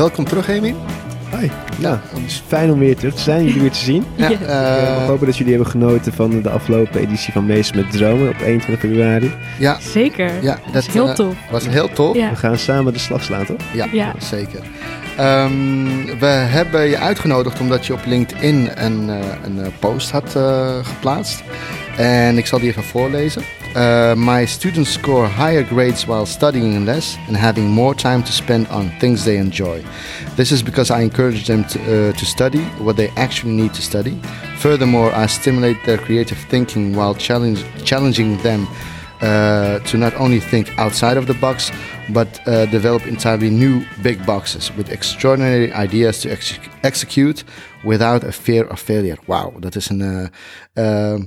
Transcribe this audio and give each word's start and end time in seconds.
welkom 0.00 0.24
terug, 0.24 0.48
Amy. 0.48 0.74
Hoi. 1.30 1.50
Nou, 1.78 1.96
het 2.08 2.22
is 2.26 2.42
fijn 2.46 2.70
om 2.70 2.78
weer 2.78 2.96
terug 2.96 3.14
te 3.14 3.20
zijn, 3.20 3.44
jullie 3.44 3.60
weer 3.60 3.70
te 3.70 3.78
zien. 3.78 4.04
Ja, 4.16 4.28
Ik 4.28 4.40
eh, 4.40 5.06
hoop 5.06 5.24
dat 5.24 5.36
jullie 5.36 5.52
hebben 5.52 5.70
genoten 5.70 6.12
van 6.12 6.42
de 6.42 6.50
afgelopen 6.50 7.00
editie 7.00 7.32
van 7.32 7.46
Meester 7.46 7.76
met 7.76 7.92
Dromen 7.92 8.28
op 8.28 8.40
21 8.40 8.78
februari. 8.78 9.32
ja, 9.58 9.80
Zeker. 9.80 10.30
ja, 10.42 10.58
dat 10.72 10.82
is 10.86 10.92
heel 10.92 11.08
eh, 11.08 11.14
tof. 11.14 11.34
was 11.50 11.68
heel 11.68 11.88
tof. 11.88 12.16
Ja. 12.16 12.30
We 12.30 12.36
gaan 12.36 12.58
samen 12.58 12.92
de 12.92 12.98
slag 12.98 13.22
slaan, 13.22 13.44
toch? 13.46 13.60
Ja, 13.72 13.86
Ja. 13.92 14.14
zeker. 14.18 14.60
Ehm, 15.16 16.18
we 16.18 16.26
hebben 16.26 16.88
je 16.88 16.98
uitgenodigd 16.98 17.60
omdat 17.60 17.86
je 17.86 17.92
op 17.92 18.00
LinkedIn 18.06 18.70
een, 18.74 19.10
eh, 19.10 19.16
een 19.44 19.64
eh, 19.64 19.70
post 19.78 20.10
had 20.10 20.36
eh, 20.36 20.76
geplaatst. 20.82 21.42
En 22.00 22.38
ik 22.38 22.46
zal 22.46 22.58
die 22.58 22.68
even 22.68 22.82
voorlezen. 22.82 23.42
Uh, 23.76 24.14
my 24.14 24.46
students 24.46 24.92
score 24.92 25.28
higher 25.28 25.64
grades 25.64 26.04
while 26.04 26.26
studying 26.26 26.84
less 26.84 27.18
and 27.28 27.36
having 27.36 27.66
more 27.68 27.94
time 27.94 28.22
to 28.22 28.32
spend 28.32 28.70
on 28.70 28.90
things 28.98 29.22
they 29.22 29.36
enjoy. 29.36 29.82
This 30.34 30.50
is 30.52 30.62
because 30.62 30.98
I 30.98 31.02
encourage 31.02 31.44
them 31.44 31.66
to, 31.66 31.78
uh, 31.78 32.12
to 32.12 32.24
study 32.24 32.60
what 32.78 32.96
they 32.96 33.10
actually 33.14 33.54
need 33.54 33.74
to 33.74 33.82
study. 33.82 34.20
Furthermore, 34.56 35.24
I 35.24 35.28
stimulate 35.28 35.76
their 35.84 35.98
creative 35.98 36.38
thinking 36.48 36.96
while 36.96 37.14
challenge, 37.14 37.64
challenging 37.84 38.42
them 38.42 38.66
uh, 39.22 39.78
to 39.90 39.96
not 39.96 40.14
only 40.14 40.40
think 40.40 40.68
outside 40.78 41.18
of 41.18 41.26
the 41.26 41.34
box, 41.34 41.70
but 42.08 42.40
uh, 42.46 42.66
develop 42.70 43.06
entirely 43.06 43.50
new 43.50 43.84
big 44.02 44.24
boxes 44.24 44.70
with 44.76 44.90
extraordinary 44.90 45.70
ideas 45.72 46.20
to 46.20 46.30
exe- 46.30 46.58
execute 46.80 47.44
without 47.84 48.24
a 48.24 48.32
fear 48.32 48.66
of 48.66 48.80
failure. 48.80 49.18
Wow, 49.26 49.52
dat 49.58 49.76
is 49.76 49.90
uh, 49.90 50.26
uh, 50.74 51.18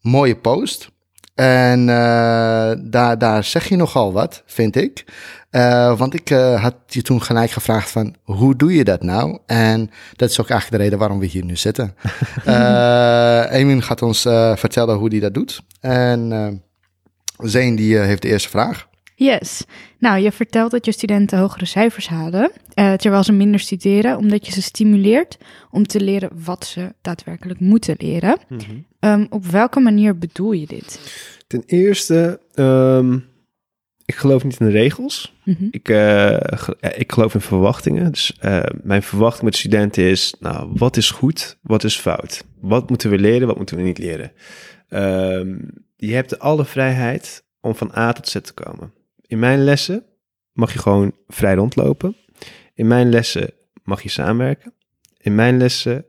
mooie 0.00 0.36
post. 0.36 0.90
En 1.34 1.80
uh, 1.80 2.72
daar, 2.80 3.18
daar 3.18 3.44
zeg 3.44 3.68
je 3.68 3.76
nogal 3.76 4.12
wat, 4.12 4.42
vind 4.46 4.76
ik. 4.76 5.04
Uh, 5.50 5.98
want 5.98 6.14
ik 6.14 6.30
uh, 6.30 6.62
had 6.62 6.74
je 6.86 7.02
toen 7.02 7.22
gelijk 7.22 7.50
gevraagd 7.50 7.90
van, 7.90 8.14
hoe 8.22 8.56
doe 8.56 8.74
je 8.74 8.84
dat 8.84 9.02
nou? 9.02 9.38
En 9.46 9.90
dat 10.16 10.30
is 10.30 10.40
ook 10.40 10.50
eigenlijk 10.50 10.78
de 10.78 10.84
reden 10.84 10.98
waarom 10.98 11.18
we 11.18 11.26
hier 11.26 11.44
nu 11.44 11.56
zitten. 11.56 11.94
Emin 13.58 13.82
gaat 13.82 14.02
ons 14.02 14.22
vertellen 14.54 14.96
hoe 14.96 15.08
hij 15.08 15.20
dat 15.20 15.34
doet. 15.34 15.62
En 15.80 16.62
Zeen 17.38 17.76
die 17.76 17.98
heeft 17.98 18.22
de 18.22 18.28
eerste 18.28 18.48
vraag. 18.48 18.87
Yes. 19.18 19.64
Nou, 19.98 20.20
je 20.20 20.32
vertelt 20.32 20.70
dat 20.70 20.84
je 20.84 20.92
studenten 20.92 21.38
hogere 21.38 21.64
cijfers 21.64 22.08
halen, 22.08 22.50
uh, 22.74 22.92
terwijl 22.92 23.22
ze 23.22 23.32
minder 23.32 23.60
studeren, 23.60 24.16
omdat 24.16 24.46
je 24.46 24.52
ze 24.52 24.62
stimuleert 24.62 25.38
om 25.70 25.86
te 25.86 26.00
leren 26.00 26.30
wat 26.44 26.66
ze 26.66 26.94
daadwerkelijk 27.00 27.60
moeten 27.60 27.94
leren. 27.98 28.38
Mm 28.48 28.58
-hmm. 28.58 28.86
um, 29.00 29.26
op 29.30 29.46
welke 29.46 29.80
manier 29.80 30.18
bedoel 30.18 30.52
je 30.52 30.66
dit? 30.66 31.00
Ten 31.46 31.62
eerste, 31.66 32.40
um, 32.54 33.24
ik 34.04 34.14
geloof 34.14 34.44
niet 34.44 34.60
in 34.60 34.66
de 34.66 34.72
regels. 34.72 35.34
Mm 35.44 35.56
-hmm. 35.58 35.68
ik, 35.70 35.88
uh, 35.88 36.36
ik 36.96 37.12
geloof 37.12 37.34
in 37.34 37.40
verwachtingen. 37.40 38.12
Dus 38.12 38.38
uh, 38.42 38.62
mijn 38.82 39.02
verwachting 39.02 39.44
met 39.44 39.56
studenten 39.56 40.04
is, 40.04 40.34
nou, 40.40 40.70
wat 40.74 40.96
is 40.96 41.10
goed, 41.10 41.58
wat 41.62 41.84
is 41.84 41.96
fout? 41.96 42.44
Wat 42.60 42.88
moeten 42.88 43.10
we 43.10 43.18
leren, 43.18 43.46
wat 43.46 43.56
moeten 43.56 43.76
we 43.76 43.82
niet 43.82 43.98
leren? 43.98 44.32
Um, 44.88 45.70
je 45.96 46.14
hebt 46.14 46.38
alle 46.38 46.64
vrijheid 46.64 47.44
om 47.60 47.74
van 47.74 47.96
A 47.96 48.12
tot 48.12 48.28
Z 48.28 48.32
te 48.40 48.52
komen. 48.54 48.96
In 49.28 49.38
mijn 49.38 49.64
lessen 49.64 50.04
mag 50.52 50.72
je 50.72 50.78
gewoon 50.78 51.12
vrij 51.26 51.54
rondlopen. 51.54 52.16
In 52.74 52.86
mijn 52.86 53.08
lessen 53.08 53.50
mag 53.82 54.02
je 54.02 54.08
samenwerken. 54.08 54.72
In 55.18 55.34
mijn 55.34 55.56
lessen 55.56 56.04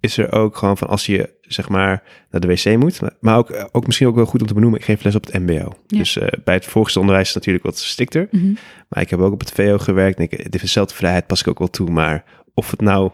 is 0.00 0.18
er 0.18 0.32
ook 0.32 0.56
gewoon 0.56 0.76
van 0.76 0.88
als 0.88 1.06
je 1.06 1.34
zeg 1.40 1.68
maar 1.68 2.02
naar 2.30 2.40
de 2.40 2.46
wc 2.46 2.76
moet. 2.76 3.00
Maar 3.20 3.36
ook, 3.36 3.68
ook 3.72 3.86
misschien 3.86 4.06
ook 4.06 4.14
wel 4.14 4.26
goed 4.26 4.40
om 4.40 4.46
te 4.46 4.54
benoemen. 4.54 4.78
Ik 4.78 4.84
geef 4.84 5.02
les 5.02 5.14
op 5.14 5.26
het 5.26 5.40
mbo. 5.40 5.76
Ja. 5.86 5.98
Dus 5.98 6.16
uh, 6.16 6.26
bij 6.44 6.54
het 6.54 6.64
volgende 6.64 6.98
onderwijs 7.00 7.28
is 7.28 7.34
het 7.34 7.46
natuurlijk 7.46 7.64
wat 7.74 7.84
strikter. 7.84 8.28
Mm 8.30 8.40
-hmm. 8.40 8.56
Maar 8.88 9.02
ik 9.02 9.10
heb 9.10 9.20
ook 9.20 9.32
op 9.32 9.40
het 9.40 9.50
VO 9.50 9.78
gewerkt. 9.78 10.18
En 10.18 10.24
ik, 10.24 10.60
dezelfde 10.60 10.94
vrijheid 10.94 11.26
pas 11.26 11.40
ik 11.40 11.48
ook 11.48 11.58
wel 11.58 11.70
toe. 11.70 11.90
Maar 11.90 12.24
of 12.54 12.70
het 12.70 12.80
nou 12.80 13.10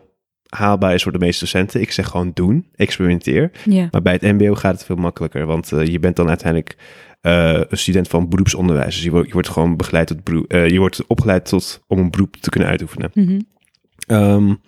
haalbaar 0.48 0.94
is 0.94 1.02
voor 1.02 1.12
de 1.12 1.18
meeste 1.18 1.44
docenten. 1.44 1.80
Ik 1.80 1.92
zeg 1.92 2.08
gewoon 2.08 2.30
doen, 2.34 2.68
experimenteer. 2.74 3.50
Ja. 3.64 3.88
Maar 3.90 4.02
bij 4.02 4.12
het 4.12 4.22
mbo 4.22 4.54
gaat 4.54 4.74
het 4.74 4.84
veel 4.84 4.96
makkelijker. 4.96 5.46
Want 5.46 5.72
uh, 5.72 5.86
je 5.86 5.98
bent 5.98 6.16
dan 6.16 6.28
uiteindelijk 6.28 6.76
uh, 7.22 7.60
een 7.68 7.78
student 7.78 8.08
van 8.08 8.28
beroepsonderwijs. 8.28 8.94
Dus 8.94 9.04
je 9.04 9.10
wordt, 9.10 9.26
je 9.26 9.32
wordt 9.32 9.48
gewoon 9.48 9.76
begeleid 9.76 10.06
tot 10.06 10.24
beroep, 10.24 10.52
uh, 10.52 10.68
je 10.68 10.78
wordt 10.78 11.06
opgeleid 11.06 11.44
tot 11.44 11.82
om 11.86 11.98
een 11.98 12.10
beroep 12.10 12.36
te 12.36 12.50
kunnen 12.50 12.68
uitoefenen. 12.68 13.10
Mm 13.14 13.26
-hmm. 13.26 14.16
um, 14.16 14.60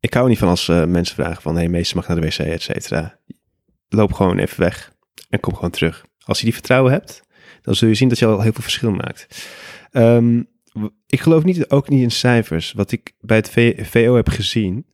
ik 0.00 0.14
hou 0.14 0.28
niet 0.28 0.38
van 0.38 0.48
als 0.48 0.68
uh, 0.68 0.84
mensen 0.84 1.14
vragen 1.14 1.42
van, 1.42 1.56
hey, 1.56 1.68
meester 1.68 1.96
mag 1.96 2.08
naar 2.08 2.20
de 2.20 2.26
wc, 2.26 2.38
et 2.38 2.62
cetera. 2.62 3.18
Loop 3.88 4.12
gewoon 4.12 4.38
even 4.38 4.60
weg 4.60 4.92
en 5.28 5.40
kom 5.40 5.54
gewoon 5.54 5.70
terug. 5.70 6.06
Als 6.24 6.38
je 6.38 6.44
die 6.44 6.54
vertrouwen 6.54 6.92
hebt, 6.92 7.22
dan 7.62 7.74
zul 7.74 7.88
je 7.88 7.94
zien 7.94 8.08
dat 8.08 8.18
je 8.18 8.26
al 8.26 8.40
heel 8.40 8.52
veel 8.52 8.62
verschil 8.62 8.90
maakt. 8.90 9.48
Um, 9.92 10.48
ik 11.06 11.20
geloof 11.20 11.44
niet, 11.44 11.70
ook 11.70 11.88
niet 11.88 12.02
in 12.02 12.10
cijfers. 12.10 12.72
Wat 12.72 12.92
ik 12.92 13.12
bij 13.20 13.36
het 13.36 13.50
VO 13.88 14.14
heb 14.14 14.28
gezien, 14.28 14.86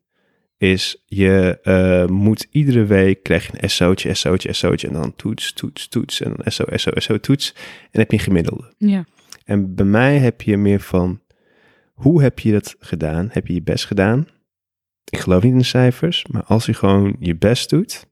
is 0.63 1.03
je 1.07 1.59
uh, 1.63 2.17
moet 2.17 2.47
iedere 2.51 2.85
week 2.85 3.23
krijg 3.23 3.47
je 3.47 3.63
een 3.63 3.71
SO'tje, 3.71 4.15
SO'tje, 4.15 4.53
SO'tje 4.53 4.87
en 4.89 4.93
dan 4.93 5.17
toets, 5.17 5.53
toets, 5.53 5.89
toets 5.89 6.21
en 6.21 6.35
dan 6.37 6.53
SO, 6.53 6.65
SO, 6.71 6.91
SO, 6.95 7.21
toets. 7.21 7.55
En 7.91 8.01
heb 8.01 8.11
je 8.11 8.17
een 8.17 8.23
gemiddelde. 8.23 8.75
Ja. 8.79 9.05
En 9.45 9.75
bij 9.75 9.85
mij 9.85 10.19
heb 10.19 10.43
je 10.43 10.57
meer 10.57 10.81
van, 10.81 11.21
hoe 11.95 12.23
heb 12.23 12.39
je 12.39 12.53
dat 12.53 12.77
gedaan? 12.79 13.29
Heb 13.31 13.47
je 13.47 13.55
je 13.55 13.63
best 13.63 13.85
gedaan? 13.85 14.27
Ik 15.11 15.19
geloof 15.19 15.43
niet 15.43 15.53
in 15.53 15.59
de 15.59 15.65
cijfers, 15.65 16.27
maar 16.27 16.45
als 16.45 16.67
je 16.67 16.75
gewoon 16.75 17.17
je 17.19 17.37
best 17.37 17.71
doet 17.71 18.07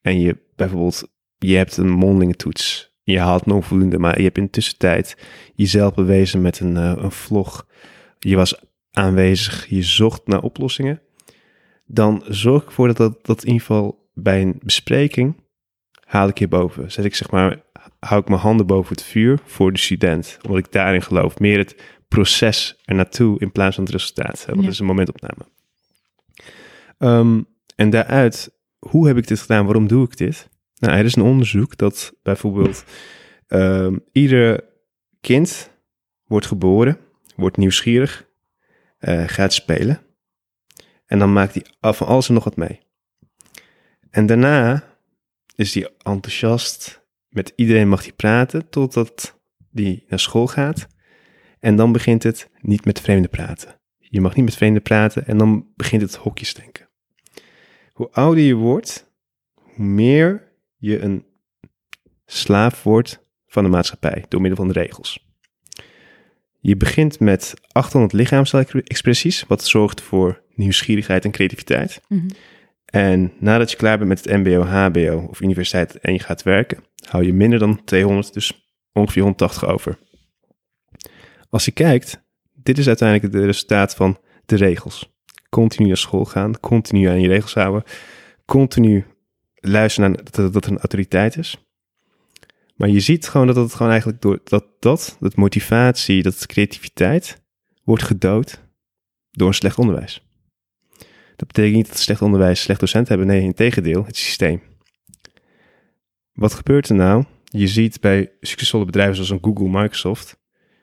en 0.00 0.20
je 0.20 0.36
bijvoorbeeld, 0.56 1.08
je 1.38 1.56
hebt 1.56 1.76
een 1.76 1.90
mondelinge 1.90 2.36
toets, 2.36 2.94
je 3.02 3.18
haalt 3.18 3.46
nog 3.46 3.64
voldoende, 3.64 3.98
maar 3.98 4.18
je 4.18 4.24
hebt 4.24 4.38
in 4.38 4.44
de 4.44 4.50
tussentijd 4.50 5.16
jezelf 5.54 5.94
bewezen 5.94 6.42
met 6.42 6.60
een, 6.60 6.74
uh, 6.76 6.92
een 6.96 7.12
vlog, 7.12 7.66
je 8.18 8.36
was 8.36 8.64
aanwezig, 8.90 9.66
je 9.68 9.82
zocht 9.82 10.26
naar 10.26 10.42
oplossingen, 10.42 11.00
dan 11.92 12.22
zorg 12.28 12.62
ik 12.62 12.68
ervoor 12.68 12.86
dat, 12.86 12.96
dat, 12.96 13.26
dat 13.26 13.40
in 13.40 13.46
ieder 13.46 13.60
geval 13.66 14.10
bij 14.14 14.42
een 14.42 14.60
bespreking 14.64 15.40
haal 16.04 16.28
ik 16.28 16.38
je 16.38 16.48
boven. 16.48 16.92
Zet 16.92 17.04
ik 17.04 17.14
zeg 17.14 17.30
maar, 17.30 17.62
hou 17.98 18.20
ik 18.20 18.28
mijn 18.28 18.40
handen 18.40 18.66
boven 18.66 18.94
het 18.96 19.04
vuur 19.04 19.38
voor 19.44 19.72
de 19.72 19.78
student, 19.78 20.38
omdat 20.42 20.58
ik 20.66 20.72
daarin 20.72 21.02
geloof. 21.02 21.38
Meer 21.38 21.58
het 21.58 21.82
proces 22.08 22.80
er 22.84 22.94
naartoe 22.94 23.40
in 23.40 23.52
plaats 23.52 23.74
van 23.74 23.84
het 23.84 23.92
resultaat. 23.92 24.44
Hè? 24.46 24.54
Dat 24.54 24.62
Ja. 24.64 24.68
is 24.70 24.78
een 24.78 24.86
momentopname. 24.86 25.44
Um, 26.98 27.46
en 27.76 27.90
daaruit, 27.90 28.50
hoe 28.78 29.06
heb 29.06 29.16
ik 29.16 29.26
dit 29.26 29.40
gedaan? 29.40 29.64
Waarom 29.64 29.86
doe 29.86 30.04
ik 30.04 30.16
dit? 30.16 30.48
Nou, 30.78 30.98
er 30.98 31.04
is 31.04 31.16
een 31.16 31.22
onderzoek 31.22 31.76
dat 31.76 32.12
bijvoorbeeld 32.22 32.84
um, 33.48 34.00
ieder 34.12 34.64
kind 35.20 35.70
wordt 36.24 36.46
geboren, 36.46 36.98
wordt 37.36 37.56
nieuwsgierig, 37.56 38.26
uh, 39.00 39.22
gaat 39.26 39.52
spelen. 39.52 40.00
En 41.12 41.18
dan 41.18 41.32
maakt 41.32 41.54
hij 41.54 41.92
van 41.92 42.06
alles 42.06 42.28
en 42.28 42.34
nog 42.34 42.44
wat 42.44 42.56
mee. 42.56 42.80
En 44.10 44.26
daarna 44.26 44.84
is 45.54 45.74
hij 45.74 45.90
enthousiast. 45.98 47.06
Met 47.28 47.52
iedereen 47.56 47.88
mag 47.88 48.02
hij 48.02 48.12
praten 48.12 48.68
totdat 48.68 49.40
hij 49.72 50.04
naar 50.08 50.18
school 50.18 50.46
gaat. 50.46 50.86
En 51.60 51.76
dan 51.76 51.92
begint 51.92 52.22
het 52.22 52.50
niet 52.60 52.84
met 52.84 53.00
vreemden 53.00 53.30
praten. 53.30 53.80
Je 53.98 54.20
mag 54.20 54.34
niet 54.34 54.44
met 54.44 54.54
vreemden 54.54 54.82
praten 54.82 55.26
en 55.26 55.38
dan 55.38 55.72
begint 55.76 56.02
het 56.02 56.14
hokjes 56.14 56.54
denken. 56.54 56.88
Hoe 57.92 58.10
ouder 58.10 58.44
je 58.44 58.54
wordt, 58.54 59.12
hoe 59.54 59.84
meer 59.84 60.52
je 60.76 61.00
een 61.00 61.26
slaaf 62.24 62.82
wordt 62.82 63.26
van 63.46 63.64
de 63.64 63.70
maatschappij 63.70 64.24
door 64.28 64.40
middel 64.40 64.64
van 64.64 64.72
de 64.72 64.80
regels. 64.80 65.31
Je 66.64 66.76
begint 66.76 67.20
met 67.20 67.54
800 67.72 68.12
lichaamsexpressies, 68.12 69.44
wat 69.48 69.64
zorgt 69.64 70.00
voor 70.00 70.42
nieuwsgierigheid 70.54 71.24
en 71.24 71.30
creativiteit. 71.30 72.00
Mm 72.08 72.18
-hmm. 72.18 72.28
En 72.84 73.32
nadat 73.38 73.70
je 73.70 73.76
klaar 73.76 73.96
bent 73.96 74.08
met 74.08 74.24
het 74.24 74.36
MBO, 74.36 74.62
HBO 74.62 75.26
of 75.30 75.40
universiteit 75.40 75.98
en 75.98 76.12
je 76.12 76.18
gaat 76.18 76.42
werken, 76.42 76.84
hou 77.08 77.24
je 77.24 77.32
minder 77.32 77.58
dan 77.58 77.84
200, 77.84 78.32
dus 78.32 78.70
ongeveer 78.92 79.22
180 79.22 79.66
over. 79.66 79.98
Als 81.50 81.64
je 81.64 81.70
kijkt, 81.70 82.24
dit 82.52 82.78
is 82.78 82.86
uiteindelijk 82.86 83.34
het 83.34 83.44
resultaat 83.44 83.94
van 83.94 84.18
de 84.46 84.56
regels. 84.56 85.12
Continu 85.48 85.86
naar 85.86 85.96
school 85.96 86.24
gaan, 86.24 86.60
continu 86.60 87.06
aan 87.06 87.20
je 87.20 87.28
regels 87.28 87.54
houden, 87.54 87.82
continu 88.44 89.04
luisteren 89.54 90.10
naar 90.10 90.24
dat, 90.24 90.52
dat 90.52 90.64
er 90.64 90.70
een 90.70 90.78
autoriteit 90.78 91.36
is. 91.36 91.71
Maar 92.82 92.90
je 92.90 93.00
ziet 93.00 93.28
gewoon 93.28 93.46
dat 93.46 93.56
het 93.56 93.74
gewoon 93.74 93.90
eigenlijk 93.90 94.22
door 94.22 94.40
dat, 94.44 94.66
dat, 94.78 95.16
dat 95.20 95.36
motivatie, 95.36 96.22
dat 96.22 96.46
creativiteit, 96.46 97.42
wordt 97.84 98.02
gedood 98.02 98.62
door 99.30 99.48
een 99.48 99.54
slecht 99.54 99.78
onderwijs. 99.78 100.26
Dat 101.36 101.46
betekent 101.46 101.74
niet 101.74 101.88
dat 101.88 101.98
slecht 101.98 102.22
onderwijs 102.22 102.62
slecht 102.62 102.80
docenten 102.80 103.16
hebben. 103.16 103.34
Nee, 103.34 103.44
in 103.44 103.54
tegendeel, 103.54 104.04
het 104.04 104.16
systeem. 104.16 104.62
Wat 106.32 106.54
gebeurt 106.54 106.88
er 106.88 106.94
nou? 106.94 107.24
Je 107.44 107.66
ziet 107.66 108.00
bij 108.00 108.32
succesvolle 108.40 108.84
bedrijven 108.84 109.14
zoals 109.14 109.30
een 109.30 109.38
Google, 109.42 109.80
Microsoft, 109.80 110.40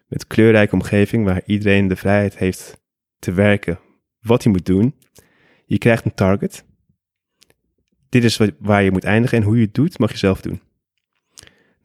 met 0.07 0.27
kleurrijke 0.27 0.73
omgeving 0.73 1.25
waar 1.25 1.41
iedereen 1.45 1.87
de 1.87 1.95
vrijheid 1.95 2.37
heeft 2.37 2.81
te 3.17 3.31
werken 3.31 3.79
wat 4.19 4.43
hij 4.43 4.51
moet 4.51 4.65
doen. 4.65 4.95
Je 5.65 5.77
krijgt 5.77 6.05
een 6.05 6.13
target. 6.13 6.65
Dit 8.09 8.23
is 8.23 8.39
waar 8.59 8.83
je 8.83 8.91
moet 8.91 9.03
eindigen 9.03 9.37
en 9.37 9.43
hoe 9.43 9.57
je 9.57 9.65
het 9.65 9.73
doet 9.73 9.99
mag 9.99 10.11
je 10.11 10.17
zelf 10.17 10.41
doen. 10.41 10.61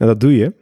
Nou, 0.04 0.16
dat 0.18 0.28
doe 0.28 0.36
je. 0.38 0.54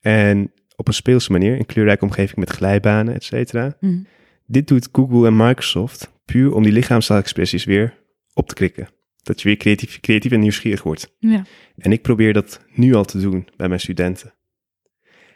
En 0.00 0.52
op 0.76 0.88
een 0.88 0.94
speelse 0.94 1.32
manier, 1.32 1.58
een 1.58 1.66
kleurrijke 1.66 2.04
omgeving 2.04 2.36
met 2.38 2.50
glijbanen, 2.50 3.14
et 3.14 3.24
cetera. 3.24 3.76
Mm. 3.80 4.06
Dit 4.46 4.68
doet 4.68 4.88
Google 4.92 5.26
en 5.26 5.36
Microsoft 5.36 6.12
puur 6.24 6.54
om 6.54 6.62
die 6.62 6.72
lichaamstaalexpressies 6.72 7.64
weer 7.64 7.94
op 8.34 8.48
te 8.48 8.54
krikken. 8.54 8.88
Dat 9.22 9.40
je 9.42 9.48
weer 9.48 9.56
creatief, 9.56 10.00
creatief 10.00 10.32
en 10.32 10.40
nieuwsgierig 10.40 10.82
wordt. 10.82 11.14
Ja. 11.18 11.44
En 11.76 11.92
ik 11.92 12.02
probeer 12.02 12.32
dat 12.32 12.60
nu 12.74 12.94
al 12.94 13.04
te 13.04 13.20
doen 13.20 13.48
bij 13.56 13.68
mijn 13.68 13.80
studenten. 13.80 14.34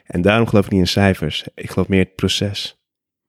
En 0.05 0.21
daarom 0.21 0.47
geloof 0.47 0.65
ik 0.65 0.71
niet 0.71 0.79
in 0.81 0.87
cijfers. 0.87 1.45
Ik 1.55 1.69
geloof 1.69 1.87
meer 1.87 1.99
het 2.03 2.15
proces. 2.15 2.81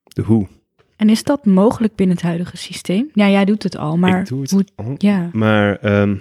De 0.03 0.21
hoe. 0.21 0.47
En 0.95 1.09
is 1.09 1.23
dat 1.23 1.45
mogelijk 1.45 1.95
binnen 1.95 2.15
het 2.15 2.25
huidige 2.25 2.57
systeem? 2.57 3.09
Ja, 3.13 3.29
jij 3.29 3.45
doet 3.45 3.63
het 3.63 3.77
al, 3.77 3.97
maar 3.97 4.19
ik 4.19 4.27
doe 4.27 4.41
het 4.41 4.51
hoe- 4.51 4.65
al. 4.75 4.95
ja, 4.97 5.29
Maar 5.33 5.75
ehm, 5.79 6.15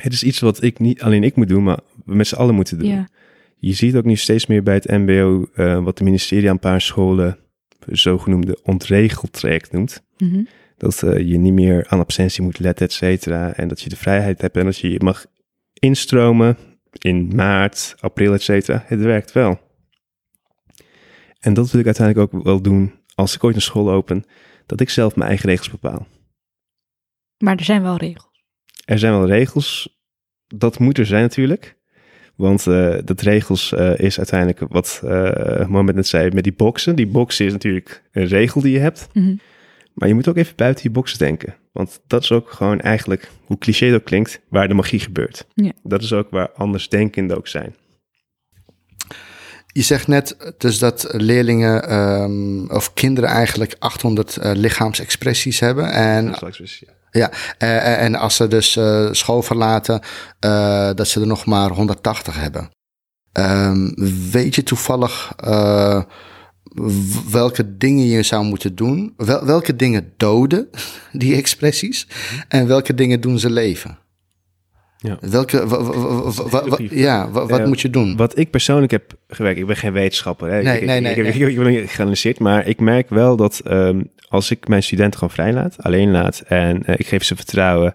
het 0.00 0.12
is 0.12 0.22
iets 0.22 0.38
wat 0.40 0.62
ik 0.62 0.78
niet 0.78 1.02
alleen 1.02 1.24
ik 1.24 1.36
moet 1.36 1.48
doen, 1.48 1.62
maar 1.62 1.78
we 2.08 2.14
met 2.14 2.26
z'n 2.26 2.34
allen 2.36 2.54
moeten 2.54 2.78
doen. 2.78 2.88
ja, 2.88 3.08
Je 3.56 3.72
ziet 3.72 3.94
ook 3.96 4.04
nu 4.04 4.16
steeds 4.16 4.46
meer 4.46 4.62
bij 4.62 4.74
het 4.74 4.86
MBO 4.88 5.46
eh, 5.54 5.84
wat 5.84 5.98
de 5.98 6.04
ministerie 6.04 6.48
aan 6.48 6.54
een 6.54 6.60
paar 6.60 6.80
scholen 6.80 7.38
zogenoemde 7.86 8.58
ontregeld 8.62 9.32
traject 9.32 9.72
noemt. 9.72 10.02
mhm. 10.18 10.42
Dat 10.76 11.02
eh, 11.02 11.18
je 11.28 11.38
niet 11.38 11.52
meer 11.52 11.86
aan 11.88 11.98
absentie 11.98 12.42
moet 12.42 12.58
letten, 12.58 12.86
et 12.86 12.92
cetera. 12.92 13.52
En 13.52 13.68
dat 13.68 13.80
je 13.80 13.88
de 13.88 13.96
vrijheid 13.96 14.40
hebt 14.40 14.56
en 14.56 14.64
dat 14.64 14.78
je 14.78 15.00
mag 15.04 15.26
instromen 15.72 16.56
in 16.98 17.32
maart, 17.34 17.94
april, 18.00 18.32
et 18.32 18.42
cetera. 18.42 18.84
Het 18.86 19.00
werkt 19.00 19.32
wel. 19.32 19.60
En 21.38 21.54
dat 21.54 21.70
wil 21.70 21.80
ik 21.80 21.86
uiteindelijk 21.86 22.34
ook 22.34 22.42
wel 22.44 22.60
doen 22.62 22.92
als 23.14 23.34
ik 23.34 23.44
ooit 23.44 23.54
een 23.54 23.60
school 23.62 23.90
open. 23.90 24.24
Dat 24.66 24.80
ik 24.80 24.90
zelf 24.90 25.16
mijn 25.16 25.28
eigen 25.28 25.48
regels 25.48 25.70
bepaal. 25.70 26.06
maar 27.38 27.56
er 27.56 27.64
zijn 27.64 27.82
wel 27.82 27.96
regels. 27.96 28.42
Er 28.84 28.98
zijn 28.98 29.12
wel 29.12 29.26
regels. 29.26 29.98
Dat 30.46 30.78
moet 30.78 30.98
er 30.98 31.06
zijn 31.06 31.22
natuurlijk. 31.22 31.76
Want 32.38 32.66
eh, 32.66 32.94
dat 33.04 33.20
regels 33.20 33.72
eh, 33.72 33.98
is 33.98 34.16
uiteindelijk 34.18 34.60
wat 34.68 35.02
eh 35.04 35.66
Moment 35.66 35.96
net 35.96 36.06
zei 36.06 36.30
met 36.30 36.44
die 36.44 36.52
boxen. 36.52 36.96
Die 36.96 37.06
boxen 37.06 37.46
is 37.46 37.52
natuurlijk 37.52 38.02
een 38.12 38.26
regel 38.26 38.60
die 38.60 38.72
je 38.72 38.78
hebt. 38.78 39.08
Mhm. 39.12 39.34
Maar 39.94 40.08
je 40.08 40.14
moet 40.14 40.28
ook 40.28 40.36
even 40.36 40.56
buiten 40.56 40.82
die 40.82 40.92
box 40.92 41.18
denken. 41.18 41.54
Want 41.72 42.00
dat 42.06 42.22
is 42.22 42.32
ook 42.32 42.50
gewoon 42.50 42.80
eigenlijk, 42.80 43.30
hoe 43.44 43.58
cliché 43.58 43.90
dat 43.90 44.02
klinkt, 44.02 44.40
waar 44.48 44.68
de 44.68 44.74
magie 44.74 45.00
gebeurt. 45.00 45.46
Ja. 45.54 45.72
Dat 45.82 46.02
is 46.02 46.12
ook 46.12 46.30
waar 46.30 46.50
andersdenkenden 46.50 47.36
ook 47.36 47.48
zijn. 47.48 47.74
Je 49.66 49.82
zegt 49.82 50.06
net 50.06 50.54
dus 50.58 50.78
dat 50.78 51.08
leerlingen 51.10 51.88
ehm, 51.88 52.66
of 52.66 52.94
kinderen 52.94 53.30
eigenlijk 53.30 53.76
800 53.78 54.36
eh, 54.36 54.52
lichaamsexpressies 54.54 55.60
hebben. 55.60 55.90
En, 55.92 56.24
ja, 56.24 56.52
eh, 57.10 58.02
en 58.02 58.14
als 58.14 58.36
ze 58.36 58.48
dus 58.48 58.76
eh, 58.76 59.08
school 59.10 59.42
verlaten, 59.42 60.00
eh, 60.40 60.90
dat 60.94 61.08
ze 61.08 61.20
er 61.20 61.26
nog 61.26 61.44
maar 61.44 61.70
180 61.70 62.40
hebben. 62.40 62.70
Ehm, 63.32 63.90
weet 64.30 64.54
je 64.54 64.62
toevallig 64.62 65.32
eh, 65.36 66.02
welke 67.30 67.76
dingen 67.76 68.06
je 68.06 68.22
zou 68.22 68.44
moeten 68.44 68.74
doen? 68.74 69.14
Wel, 69.16 69.44
welke 69.44 69.76
dingen 69.76 70.12
doden 70.16 70.68
die 71.12 71.36
expressies? 71.36 72.08
En 72.48 72.66
welke 72.66 72.94
dingen 72.94 73.20
doen 73.20 73.38
ze 73.38 73.50
leven? 73.50 73.98
Ja. 75.00 75.18
Welke, 75.20 75.56
ja, 76.90 77.30
wa- 77.30 77.46
wat 77.46 77.58
Eh, 77.60 77.66
moet 77.66 77.80
je 77.80 77.90
doen? 77.90 78.16
Wat 78.16 78.38
ik 78.38 78.50
persoonlijk 78.50 78.92
heb 78.92 79.14
gewerkt, 79.28 79.58
ik 79.58 79.66
ben 79.66 79.76
geen 79.76 79.92
wetenschapper. 79.92 80.48
Hè. 80.50 80.62
Nee, 80.62 80.80
ik, 80.80 80.86
nee, 80.86 80.96
ik, 80.96 81.02
nee, 81.02 81.10
ik, 81.10 81.16
heb- 81.24 81.34
nee. 81.34 81.50
ik, 81.50 81.56
ben 81.58 81.66
niet 81.72 81.90
geanalyseerd, 81.90 82.38
maar 82.38 82.66
ik 82.66 82.80
merk 82.80 83.08
wel 83.08 83.36
dat 83.36 83.58
ehm, 83.64 84.02
als 84.28 84.50
ik 84.50 84.68
mijn 84.68 84.82
studenten 84.82 85.18
gewoon 85.18 85.34
vrij 85.34 85.52
laat, 85.52 85.82
alleen 85.82 86.10
laat 86.10 86.40
en 86.40 86.84
eh, 86.84 86.94
ik 86.98 87.06
geef 87.06 87.24
ze 87.24 87.36
vertrouwen. 87.36 87.94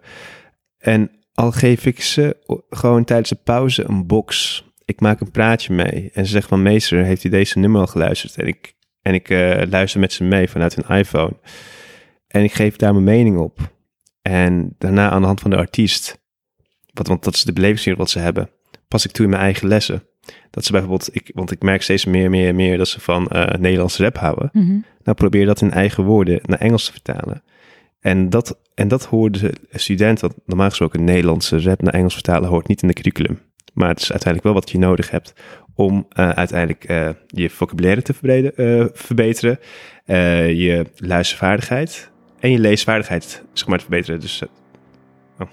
En 0.78 1.12
al 1.34 1.52
geef 1.52 1.86
ik 1.86 2.02
ze 2.02 2.38
gewoon 2.70 3.04
tijdens 3.04 3.30
de 3.30 3.38
pauze 3.44 3.84
een 3.88 4.08
box. 4.08 4.64
Ik 4.86 5.00
maak 5.00 5.20
een 5.20 5.32
praatje 5.32 5.74
mee 5.74 6.10
en 6.14 6.26
ze 6.26 6.32
zegt 6.32 6.48
van 6.48 6.62
meester, 6.62 7.04
heeft 7.04 7.24
u 7.24 7.30
deze 7.30 7.60
nummer 7.60 7.82
al 7.82 7.88
geluisterd? 7.88 8.36
En 8.38 8.48
ik, 8.48 8.74
en 9.02 9.14
ik 9.14 9.30
eh, 9.30 9.62
luister 9.70 10.00
met 10.00 10.14
ze 10.14 10.24
mee 10.24 10.50
vanuit 10.50 10.76
hun 10.76 10.98
iPhone. 10.98 11.34
En 12.28 12.44
ik 12.44 12.54
geef 12.54 12.76
daar 12.76 12.92
mijn 12.94 13.04
mening 13.04 13.38
op. 13.38 13.60
En 14.22 14.76
daarna 14.78 15.10
aan 15.10 15.22
de 15.22 15.28
hand 15.28 15.40
van 15.42 15.50
de 15.50 15.58
artiest, 15.58 16.22
wat, 16.94 17.08
want 17.08 17.24
dat 17.24 17.34
is 17.34 17.44
de 17.44 17.54
belevingswereld 17.54 18.02
wat 18.02 18.12
ze 18.12 18.20
hebben, 18.20 18.50
pas 18.88 19.06
ik 19.06 19.12
toe 19.12 19.26
in 19.26 19.32
mijn 19.32 19.42
eigen 19.42 19.68
lessen. 19.68 20.04
Dat 20.50 20.66
ze 20.66 20.72
bijvoorbeeld, 20.72 21.10
ik, 21.12 21.32
want 21.34 21.52
ik 21.52 21.62
merk 21.62 21.82
steeds 21.82 22.06
meer, 22.06 22.30
meer, 22.30 22.56
meer 22.56 22.78
dat 22.78 22.88
ze 22.88 23.00
van 23.00 23.28
eh 23.28 23.60
Nederlands 23.60 23.98
rap 23.98 24.18
houden. 24.18 24.50
Mhm. 24.54 24.78
Nou, 25.04 25.18
probeer 25.18 25.46
dat 25.46 25.62
in 25.62 25.72
eigen 25.72 26.04
woorden 26.04 26.40
naar 26.44 26.60
Engels 26.60 26.86
te 26.86 26.92
vertalen. 26.92 27.44
En 28.00 28.30
dat, 28.30 28.60
en 28.76 28.88
dat 28.88 29.06
hoort 29.06 29.40
de 29.40 29.54
student, 29.72 30.20
want 30.20 30.34
normaal 30.46 30.70
gesproken 30.70 31.04
Nederlandse 31.04 31.62
rap 31.62 31.82
naar 31.82 31.94
Engels 31.94 32.14
vertalen 32.14 32.50
hoort 32.50 32.68
niet 32.68 32.82
in 32.82 32.88
de 32.88 32.94
curriculum. 32.94 33.40
Maar 33.74 33.90
het 33.90 34.02
is 34.02 34.12
uiteindelijk 34.12 34.54
wel 34.54 34.62
wat 34.62 34.72
je 34.72 34.78
nodig 34.78 35.10
hebt 35.10 35.34
om 35.76 36.06
eh, 36.10 36.30
uiteindelijk 36.30 36.84
eh, 36.84 37.10
je 37.28 37.50
vocabulaire 37.50 38.02
te 38.02 38.14
verbreden, 38.14 38.56
eh, 38.56 38.86
verbeteren, 38.94 39.60
je 40.56 40.86
luistervaardigheid 40.96 42.12
en 42.44 42.52
je 42.52 42.60
leesvaardigheid 42.60 43.44
zeg 43.54 43.68
maar, 43.68 43.78
te 43.78 43.84
verbeteren. 43.84 44.20
Dus 44.20 44.42
eh, 44.42 45.48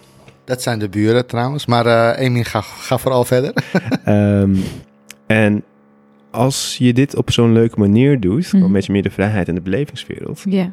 Dat 0.50 0.62
zijn 0.62 0.78
de 0.78 0.88
buren 0.88 1.26
trouwens. 1.26 1.66
Maar 1.66 1.86
eh 1.86 2.24
Emin, 2.26 2.44
ga, 2.44 2.60
ga 2.60 2.98
vooral 2.98 3.24
verder. 3.24 3.52
Ehm, 4.04 4.54
en 5.26 5.62
als 6.30 6.76
je 6.78 6.92
dit 6.92 7.16
op 7.16 7.30
zo'n 7.30 7.52
leuke 7.52 7.78
manier 7.78 8.20
doet, 8.20 8.52
een 8.52 8.72
beetje 8.72 8.92
meer 8.92 9.02
de 9.02 9.10
vrijheid 9.10 9.48
en 9.48 9.54
de 9.54 9.60
belevingswereld, 9.60 10.42
Ja, 10.48 10.72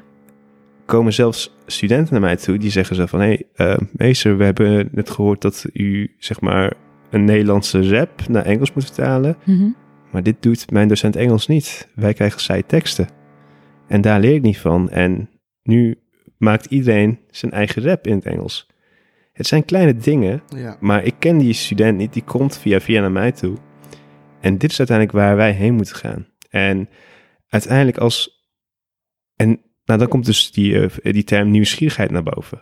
komen 0.86 1.14
zelfs 1.14 1.56
studenten 1.66 2.12
naar 2.14 2.22
mij 2.22 2.36
toe 2.36 2.58
die 2.58 2.70
zeggen 2.72 2.96
zo 2.96 3.06
van, 3.06 3.20
hé 3.20 3.26
hey, 3.26 3.44
eh, 3.54 3.78
meester, 3.92 4.38
we 4.38 4.44
hebben 4.44 4.90
net 4.92 5.10
gehoord 5.10 5.42
dat 5.42 5.66
u 5.74 6.16
zeg 6.20 6.42
maar 6.42 6.74
een 7.10 7.24
Nederlandse 7.26 7.90
rap 7.90 8.28
naar 8.28 8.46
Engels 8.46 8.74
moet 8.74 8.86
vertalen, 8.86 9.38
Mhm. 9.44 9.68
maar 10.12 10.24
dit 10.24 10.36
doet 10.40 10.72
mijn 10.72 10.88
docent 10.88 11.16
Engels 11.16 11.48
niet. 11.48 11.88
Wij 11.96 12.14
krijgen 12.14 12.42
zij 12.42 12.64
teksten. 12.64 13.08
En 13.88 14.02
daar 14.02 14.20
leer 14.20 14.36
ik 14.36 14.42
niet 14.42 14.58
van. 14.60 14.90
En 14.90 15.30
nu 15.64 15.98
maakt 16.38 16.66
iedereen 16.66 17.20
zijn 17.32 17.52
eigen 17.52 17.84
rap 17.84 18.08
in 18.08 18.16
het 18.16 18.26
Engels. 18.26 18.68
Het 19.38 19.48
zijn 19.48 19.66
kleine 19.66 19.96
dingen, 19.96 20.44
Ja. 20.56 20.78
maar 20.80 21.04
ik 21.04 21.16
ken 21.20 21.38
die 21.38 21.54
student 21.54 21.98
niet, 21.98 22.14
die 22.14 22.24
komt 22.24 22.58
via 22.58 22.80
via 22.80 23.02
naar 23.02 23.12
mij 23.12 23.32
toe. 23.32 23.58
En 24.40 24.58
dit 24.58 24.72
is 24.72 24.78
uiteindelijk 24.78 25.18
waar 25.18 25.36
wij 25.36 25.52
heen 25.52 25.74
moeten 25.74 25.96
gaan. 25.96 26.28
En 26.50 26.90
uiteindelijk 27.48 27.98
als... 27.98 28.46
En 29.36 29.62
nou, 29.86 30.00
dan 30.00 30.08
komt 30.08 30.26
dus 30.26 30.52
die, 30.52 30.80
eh, 30.80 31.14
die 31.14 31.24
term 31.24 31.52
nieuwsgierigheid 31.52 32.12
naar 32.12 32.24
boven. 32.24 32.62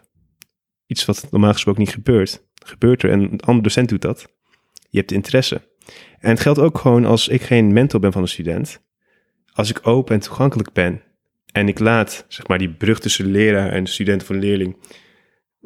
Iets 0.88 1.05
wat 1.05 1.27
normaal 1.32 1.53
gesproken 1.53 1.82
niet 1.82 1.94
gebeurt. 1.94 2.48
Gebeurt 2.65 3.03
er 3.03 3.10
en 3.10 3.20
een 3.20 3.39
andere 3.39 3.62
docent 3.62 3.89
doet 3.89 4.01
dat. 4.01 4.27
Je 4.89 4.98
hebt 4.98 5.12
interesse. 5.12 5.62
En 6.20 6.29
het 6.29 6.39
geldt 6.39 6.60
ook 6.60 6.77
gewoon 6.77 7.05
als 7.05 7.27
ik 7.27 7.41
geen 7.41 7.74
mentor 7.74 8.00
ben 8.00 8.12
van 8.12 8.22
een 8.22 8.27
student. 8.27 8.84
Als 9.53 9.70
ik 9.70 9.88
open 9.88 10.15
en 10.15 10.22
toegankelijk 10.22 10.74
ben 10.74 11.01
en 11.51 11.67
ik 11.67 11.79
laat 11.79 12.25
zeg 12.27 12.48
maar, 12.48 12.58
die 12.58 12.74
brug 12.74 13.00
tussen 13.00 13.25
leraar 13.25 13.72
en 13.72 13.84
de 13.84 13.89
student 13.89 14.22
of 14.22 14.29
leerling 14.29 14.77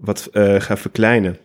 wat 0.02 0.26
eh 0.26 0.62
gaan 0.62 0.78
verkleinen. 0.78 1.38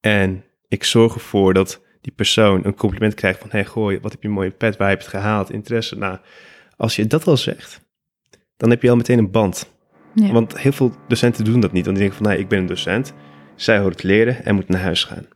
En 0.00 0.44
ik 0.68 0.84
zorg 0.84 1.14
ervoor 1.14 1.54
dat 1.54 1.80
die 2.00 2.12
persoon 2.12 2.64
een 2.64 2.74
compliment 2.74 3.14
krijgt 3.14 3.40
van... 3.40 3.48
hey, 3.50 3.64
gooi, 3.64 3.98
wat 4.00 4.12
heb 4.12 4.22
je 4.22 4.28
een 4.28 4.34
mooie 4.34 4.50
pet, 4.50 4.76
waar 4.76 4.88
heb 4.88 4.98
je 4.98 5.04
het 5.04 5.14
gehaald, 5.14 5.50
interesse. 5.50 5.96
Nou, 5.96 6.18
als 6.76 6.96
je 6.96 7.06
dat 7.06 7.26
al 7.26 7.36
zegt, 7.36 7.80
dan 8.56 8.70
heb 8.70 8.82
je 8.82 8.90
al 8.90 8.96
meteen 8.96 9.18
een 9.18 9.30
band. 9.30 9.72
ja. 10.14 10.32
Want 10.32 10.58
heel 10.58 10.72
veel 10.72 10.94
docenten 11.08 11.44
doen 11.44 11.60
dat 11.60 11.72
niet. 11.72 11.84
Want 11.84 11.96
die 11.96 12.06
denken 12.06 12.24
van, 12.24 12.32
nee, 12.32 12.42
ik 12.42 12.48
ben 12.48 12.58
een 12.58 12.66
docent. 12.66 13.14
Zij 13.56 13.78
hoort 13.78 13.92
het 13.92 14.02
leren 14.02 14.44
en 14.44 14.54
moet 14.54 14.68
naar 14.68 14.80
huis 14.80 15.04
gaan. 15.04 15.26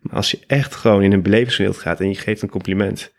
Maar 0.00 0.14
als 0.14 0.30
je 0.30 0.38
echt 0.46 0.74
gewoon 0.74 1.02
in 1.02 1.12
een 1.12 1.22
belevingswereld 1.22 1.78
gaat 1.78 2.00
en 2.00 2.08
je 2.08 2.14
geeft 2.14 2.42
een 2.42 2.48
compliment... 2.48 3.14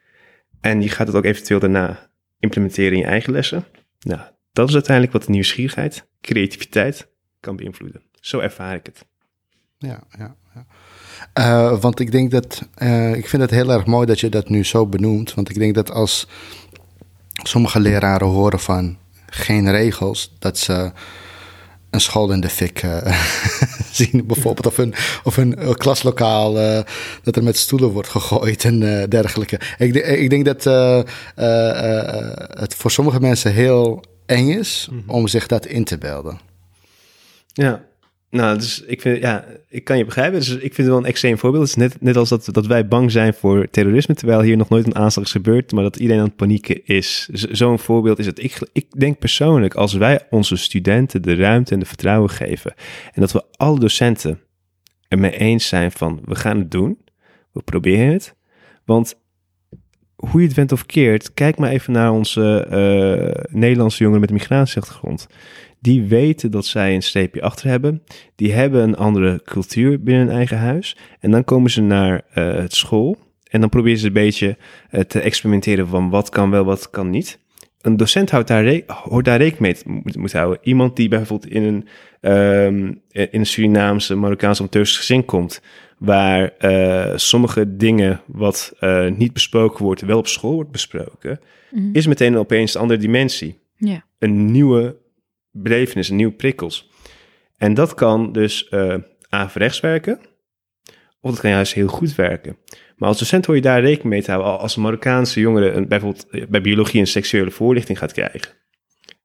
en 0.61 0.81
je 0.81 0.89
gaat 0.89 1.07
het 1.07 1.15
ook 1.15 1.25
eventueel 1.25 1.59
daarna 1.59 2.09
implementeren 2.39 2.91
in 2.91 2.97
je 2.97 3.05
eigen 3.05 3.33
lessen... 3.33 3.65
nou, 3.99 4.21
dat 4.51 4.67
is 4.67 4.73
uiteindelijk 4.73 5.13
wat 5.13 5.25
de 5.25 5.31
nieuwsgierigheid, 5.31 6.09
creativiteit 6.21 7.11
kan 7.39 7.55
beïnvloeden. 7.55 8.01
Zo 8.27 8.39
ervaar 8.39 8.75
ik 8.75 8.85
het. 8.85 9.05
Ja, 9.77 9.99
ja, 10.17 10.35
ja. 10.53 10.65
Eh, 11.33 11.79
want 11.79 11.99
ik 11.99 12.11
denk 12.11 12.31
dat, 12.31 12.61
eh, 12.73 13.15
ik 13.15 13.27
vind 13.27 13.41
het 13.41 13.51
heel 13.51 13.71
erg 13.71 13.85
mooi 13.85 14.05
dat 14.05 14.19
je 14.19 14.29
dat 14.29 14.49
nu 14.49 14.63
zo 14.63 14.87
benoemt. 14.87 15.33
Want 15.33 15.49
ik 15.49 15.57
denk 15.57 15.75
dat 15.75 15.91
als 15.91 16.27
sommige 17.43 17.79
leraren 17.79 18.27
horen 18.27 18.59
van 18.59 18.97
geen 19.25 19.71
regels, 19.71 20.35
dat 20.39 20.57
ze 20.57 20.91
een 21.89 22.01
school 22.01 22.31
in 22.31 22.39
de 22.39 22.49
fik 22.49 22.83
eh, 22.83 23.23
zien. 23.99 24.23
Bijvoorbeeld 24.25 24.65
of 24.65 24.77
een, 24.77 24.93
of 25.23 25.37
een 25.37 25.75
klaslokaal 25.77 26.53
dat 27.23 27.35
er 27.35 27.43
met 27.43 27.57
stoelen 27.57 27.89
wordt 27.89 28.09
gegooid 28.09 28.65
en 28.65 28.79
dergelijke. 29.09 29.59
Ik, 29.77 29.95
ik 29.95 30.29
denk 30.29 30.45
dat 30.45 30.63
het 32.59 32.75
voor 32.75 32.91
sommige 32.91 33.19
mensen 33.19 33.53
heel 33.53 34.03
eng 34.25 34.49
is 34.49 34.89
om 35.05 35.27
zich 35.27 35.47
dat 35.47 35.65
in 35.65 35.83
te 35.83 35.97
beelden. 35.97 36.39
Ja, 37.53 37.86
nou, 38.29 38.57
dus 38.57 38.81
ik 38.81 39.01
vind, 39.01 39.21
ja, 39.21 39.45
ik 39.69 39.83
kan 39.83 39.97
je 39.97 40.05
begrijpen. 40.05 40.39
Dus 40.39 40.49
ik 40.49 40.59
vind 40.59 40.77
het 40.77 40.87
wel 40.87 40.97
een 40.97 41.05
extreem 41.05 41.37
voorbeeld. 41.37 41.63
Het 41.63 41.77
is 41.77 41.83
net, 41.83 42.01
net 42.01 42.15
als 42.15 42.29
dat, 42.29 42.49
dat 42.51 42.65
wij 42.65 42.87
bang 42.87 43.11
zijn 43.11 43.33
voor 43.33 43.69
terrorisme, 43.69 44.15
terwijl 44.15 44.41
hier 44.41 44.57
nog 44.57 44.69
nooit 44.69 44.85
een 44.85 44.95
aanslag 44.95 45.25
is 45.25 45.31
gebeurd, 45.31 45.71
maar 45.71 45.83
dat 45.83 45.95
iedereen 45.95 46.21
aan 46.21 46.27
het 46.27 46.35
panieken 46.35 46.85
is. 46.85 47.29
Zo'n 47.31 47.79
voorbeeld 47.79 48.19
is 48.19 48.25
het. 48.25 48.43
Ik, 48.43 48.59
ik 48.73 48.85
denk 48.99 49.19
persoonlijk, 49.19 49.75
als 49.75 49.93
wij 49.93 50.27
onze 50.29 50.55
studenten 50.55 51.21
de 51.21 51.35
ruimte 51.35 51.73
en 51.73 51.79
de 51.79 51.85
vertrouwen 51.85 52.29
geven, 52.29 52.73
en 53.13 53.21
dat 53.21 53.31
we 53.31 53.43
alle 53.51 53.79
docenten 53.79 54.39
ermee 55.07 55.37
eens 55.37 55.67
zijn 55.67 55.91
van, 55.91 56.21
we 56.25 56.35
gaan 56.35 56.59
het 56.59 56.71
doen, 56.71 56.97
we 57.51 57.61
proberen 57.61 58.13
het, 58.13 58.35
want 58.85 59.15
hoe 60.17 60.41
je 60.41 60.47
het 60.47 60.55
went 60.55 60.71
of 60.71 60.85
keert, 60.85 61.33
kijk 61.33 61.57
maar 61.57 61.69
even 61.69 61.93
naar 61.93 62.11
onze 62.11 62.67
eh, 62.69 63.55
Nederlandse 63.57 63.97
jongeren 63.97 64.21
met 64.21 64.29
een 64.29 64.35
migratieachtergrond. 64.35 65.27
Die 65.79 66.03
weten 66.03 66.51
dat 66.51 66.65
zij 66.65 66.95
een 66.95 67.03
streepje 67.03 67.41
achter 67.41 67.69
hebben. 67.69 68.03
Die 68.35 68.53
hebben 68.53 68.83
een 68.83 68.95
andere 68.95 69.41
cultuur 69.43 70.03
binnen 70.03 70.27
hun 70.27 70.35
eigen 70.35 70.57
huis. 70.57 70.97
En 71.19 71.31
dan 71.31 71.43
komen 71.43 71.71
ze 71.71 71.81
naar 71.81 72.13
uh, 72.13 72.55
het 72.55 72.73
school. 72.73 73.17
En 73.43 73.59
dan 73.59 73.69
proberen 73.69 73.99
ze 73.99 74.07
een 74.07 74.13
beetje 74.13 74.57
uh, 74.91 75.01
te 75.01 75.19
experimenteren 75.19 75.87
van 75.87 76.09
wat 76.09 76.29
kan 76.29 76.49
wel, 76.49 76.65
wat 76.65 76.89
kan 76.89 77.09
niet. 77.09 77.39
Een 77.81 77.97
docent 77.97 78.31
houdt 78.31 78.47
daar, 78.47 78.81
hoort 78.87 79.25
daar 79.25 79.37
rekening 79.37 79.83
mee 79.85 80.01
moet, 80.03 80.15
moet 80.15 80.33
houden. 80.33 80.59
Iemand 80.61 80.95
die 80.95 81.07
bijvoorbeeld 81.07 81.51
in 81.51 81.63
een, 81.63 81.87
um, 82.31 83.01
in 83.11 83.27
een 83.31 83.45
Surinaamse, 83.45 84.15
Marokkaanse 84.15 84.63
of 84.63 84.69
gezin 84.71 85.25
komt 85.25 85.61
waar 85.97 86.53
uh, 86.59 87.17
sommige 87.17 87.75
dingen 87.75 88.21
wat 88.25 88.73
uh, 88.79 89.11
niet 89.11 89.33
besproken 89.33 89.85
wordt, 89.85 90.01
wel 90.01 90.17
op 90.17 90.27
school 90.27 90.53
wordt 90.53 90.71
besproken, 90.71 91.39
mm. 91.71 91.89
is 91.93 92.07
meteen 92.07 92.37
opeens 92.37 92.73
een 92.73 92.81
andere 92.81 92.99
dimensie. 92.99 93.59
Yeah. 93.75 93.99
Een 94.19 94.51
nieuwe 94.51 94.97
belevenis, 95.51 96.09
een 96.09 96.15
nieuwe 96.15 96.33
prikkels. 96.33 96.89
En 97.57 97.73
dat 97.73 97.93
kan 97.93 98.31
dus 98.31 98.67
uh, 98.69 98.95
averechts 99.29 99.79
werken, 99.79 100.19
of 101.21 101.31
dat 101.31 101.39
kan 101.39 101.49
juist 101.49 101.73
heel 101.73 101.87
goed 101.87 102.15
werken. 102.15 102.57
Maar 102.95 103.09
als 103.09 103.19
docent 103.19 103.45
hoor 103.45 103.55
je 103.55 103.61
daar 103.61 103.81
rekening 103.81 104.09
mee 104.09 104.23
te 104.23 104.31
houden 104.31 104.59
als 104.59 104.75
een 104.75 104.81
Marokkaanse 104.81 105.39
jongere 105.39 105.71
een, 105.71 105.87
bijvoorbeeld 105.87 106.49
bij 106.49 106.61
biologie 106.61 106.99
een 106.99 107.07
seksuele 107.07 107.51
voorlichting 107.51 107.97
gaat 107.97 108.11
krijgen. 108.13 108.51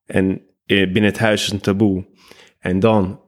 En 0.07 0.43
binnen 0.67 1.05
het 1.05 1.19
huis 1.19 1.43
is 1.43 1.53
een 1.53 1.61
taboe. 1.61 2.05
En 2.63 2.81
dan 2.81 3.21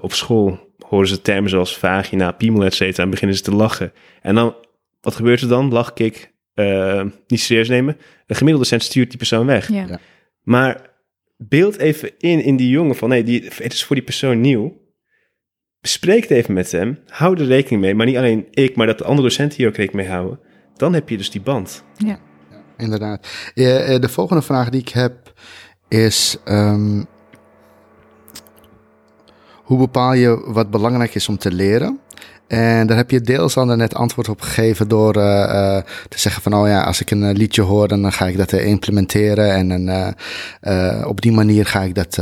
op 0.00 0.12
school 0.12 0.74
horen 0.88 1.08
ze 1.08 1.22
termen 1.22 1.50
zoals 1.50 1.78
vagina, 1.78 2.32
piemel, 2.32 2.64
et 2.64 2.74
cetera, 2.74 3.02
en 3.02 3.10
beginnen 3.10 3.36
ze 3.36 3.42
te 3.42 3.54
lachen. 3.54 3.92
En 4.22 4.34
dan, 4.34 4.54
wat 5.00 5.14
gebeurt 5.14 5.40
er 5.40 5.48
dan? 5.48 5.72
Lach 5.72 5.92
ik, 5.94 6.34
uh, 6.54 7.04
niet 7.26 7.40
serieus 7.40 7.68
nemen. 7.68 7.96
Een 8.26 8.36
gemiddelde 8.36 8.68
docent 8.68 8.82
stuurt 8.82 9.08
die 9.08 9.18
persoon 9.18 9.46
weg. 9.46 9.68
Ja. 9.68 9.86
Ja. 9.86 9.98
Maar 10.42 10.90
beeld 11.36 11.78
even 11.78 12.18
in, 12.18 12.42
in 12.42 12.56
die 12.56 12.68
jongen 12.68 12.96
van, 12.96 13.08
nee, 13.08 13.24
die, 13.24 13.50
het 13.54 13.72
is 13.72 13.84
voor 13.84 13.96
die 13.96 14.04
persoon 14.04 14.40
nieuw. 14.40 14.84
Bespreek 15.80 16.22
het 16.22 16.30
even 16.30 16.54
met 16.54 16.72
hem. 16.72 16.98
Hou 17.06 17.40
er 17.40 17.46
rekening 17.46 17.82
mee. 17.82 17.94
Maar 17.94 18.06
niet 18.06 18.16
alleen 18.16 18.46
ik, 18.50 18.76
maar 18.76 18.86
dat 18.86 18.98
de 18.98 19.04
andere 19.04 19.28
docenten 19.28 19.58
hier 19.58 19.68
ook 19.68 19.76
rekening 19.76 20.08
mee 20.08 20.16
houden. 20.16 20.40
Dan 20.76 20.94
heb 20.94 21.08
je 21.08 21.16
dus 21.16 21.30
die 21.30 21.40
band. 21.40 21.84
Ja. 21.96 22.18
Inderdaad. 22.76 23.50
Ja, 23.54 23.98
de 23.98 24.08
volgende 24.08 24.42
vraag 24.42 24.70
die 24.70 24.80
ik 24.80 24.88
heb 24.88 25.32
is... 25.88 26.36
Um, 26.44 27.06
hoe 29.66 29.78
bepaal 29.78 30.12
je 30.12 30.42
wat 30.46 30.70
belangrijk 30.70 31.14
is 31.14 31.28
om 31.28 31.38
te 31.38 31.52
leren? 31.52 32.00
En 32.46 32.86
daar 32.86 32.96
heb 32.96 33.10
je 33.10 33.20
deels 33.20 33.56
al 33.56 33.64
net 33.64 33.94
antwoord 33.94 34.28
op 34.28 34.40
gegeven 34.40 34.88
door 34.88 35.16
uh, 35.16 35.76
te 36.08 36.18
zeggen 36.18 36.42
van, 36.42 36.54
oh 36.54 36.68
ja, 36.68 36.82
als 36.82 37.00
ik 37.00 37.10
een 37.10 37.32
liedje 37.32 37.62
hoor, 37.62 37.88
dan 37.88 38.12
ga 38.12 38.26
ik 38.26 38.36
dat 38.36 38.52
implementeren 38.52 39.50
en 39.52 40.14
uh, 40.60 41.06
op 41.06 41.20
die 41.20 41.32
manier 41.32 41.66
ga 41.66 41.82
ik 41.82 41.94
dat. 41.94 42.14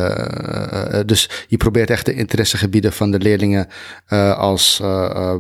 dus 1.07 1.45
je 1.49 1.57
probeert 1.57 1.91
echt 1.91 2.07
de 2.07 2.15
interessegebieden 2.15 2.93
van 2.93 3.11
de 3.11 3.19
leerlingen 3.19 3.69
als 4.37 4.83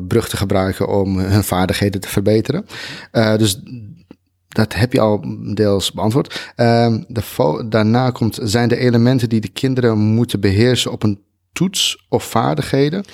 brug 0.09 0.29
te 0.29 0.37
gebruiken 0.37 0.89
om 0.89 1.19
hun 1.19 1.45
vaardigheden 1.45 2.01
te 2.01 2.09
verbeteren. 2.09 2.67
dus 3.13 3.63
dat 4.49 4.75
heb 4.75 4.93
je 4.93 5.01
al 5.01 5.25
deels 5.55 5.93
beantwoord. 5.93 6.53
de 7.09 7.65
daarna 7.69 8.11
komt, 8.11 8.39
zijn 8.43 8.69
de 8.69 8.77
elementen 8.77 9.29
die 9.29 9.41
de 9.41 9.53
kinderen 9.53 9.99
moeten 9.99 10.41
beheersen 10.41 10.93
op 10.93 11.03
een 11.03 11.19
toets 11.55 12.07
of 12.09 12.25
vaardigheden 12.25 13.05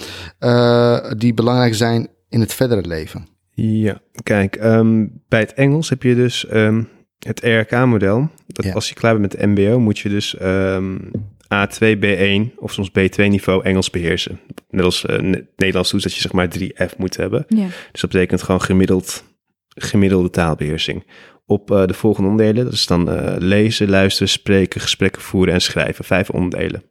uh, 0.40 1.10
die 1.16 1.34
belangrijk 1.34 1.74
zijn 1.74 2.08
in 2.28 2.40
het 2.40 2.54
verdere 2.54 2.86
leven? 2.86 3.26
Ja, 3.54 4.00
kijk, 4.22 4.64
um, 4.64 5.22
bij 5.28 5.40
het 5.40 5.54
Engels 5.54 5.88
heb 5.88 6.02
je 6.02 6.14
dus 6.14 6.52
um, 6.52 6.88
het 7.18 7.40
ERK-model. 7.40 8.30
Dat 8.46 8.64
ja. 8.64 8.72
als 8.72 8.88
je 8.88 8.94
klaar 8.94 9.18
bent 9.18 9.32
met 9.32 9.40
de 9.40 9.46
MBO, 9.46 9.80
moet 9.80 9.98
je 9.98 10.08
dus 10.08 10.40
um, 10.42 11.10
A2, 11.54 11.98
B1 11.98 12.54
of 12.56 12.72
soms 12.72 12.90
B2-niveau 12.90 13.64
Engels 13.64 13.90
beheersen. 13.90 14.40
Net 14.70 14.84
als 14.84 15.04
uh, 15.04 15.18
Nederlands 15.56 15.90
doet 15.90 16.02
dat 16.02 16.14
je 16.14 16.20
zeg 16.20 16.32
maar 16.32 16.48
3F 16.58 16.96
moet 16.96 17.16
hebben. 17.16 17.44
Ja. 17.48 17.66
Dus 17.92 18.00
dat 18.00 18.10
betekent 18.10 18.42
gewoon 18.42 18.62
gemiddeld, 18.62 19.24
gemiddelde 19.68 20.30
taalbeheersing. 20.30 21.04
Op 21.46 21.70
uh, 21.70 21.86
de 21.86 21.94
volgende 21.94 22.30
onderdelen, 22.30 22.64
dat 22.64 22.72
is 22.72 22.86
dan 22.86 23.12
uh, 23.12 23.34
lezen, 23.38 23.88
luisteren, 23.88 24.28
spreken, 24.28 24.80
gesprekken 24.80 25.22
voeren 25.22 25.54
en 25.54 25.60
schrijven. 25.60 26.04
Vijf 26.04 26.30
onderdelen. 26.30 26.82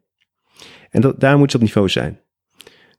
En 0.90 1.02
dat, 1.02 1.20
daar 1.20 1.38
moet 1.38 1.52
je 1.52 1.58
op 1.58 1.64
niveau 1.64 1.90
zijn. 1.90 2.20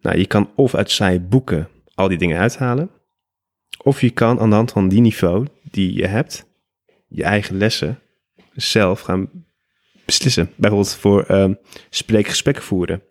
Nou, 0.01 0.19
je 0.19 0.27
kan 0.27 0.51
of 0.55 0.75
uit 0.75 0.91
saaie 0.91 1.21
boeken 1.21 1.69
al 1.95 2.09
die 2.09 2.19
dingen 2.19 2.39
uithalen. 2.39 2.91
Of 3.83 4.01
je 4.01 4.11
kan 4.11 4.41
aan 4.41 4.51
de 4.51 4.57
hand 4.57 4.73
van 4.73 4.89
die 4.89 5.01
niveau 5.01 5.47
die 5.71 5.97
je 5.97 6.07
hebt, 6.07 6.47
je 7.09 7.23
eigen 7.23 7.57
lessen 7.57 7.99
zelf 8.53 9.01
gaan 9.01 9.31
beslissen. 10.05 10.51
Bijvoorbeeld 10.57 10.95
voor 10.95 11.31
um, 11.31 11.59
spreekgesprekken 11.91 12.63
voeren. 12.65 13.03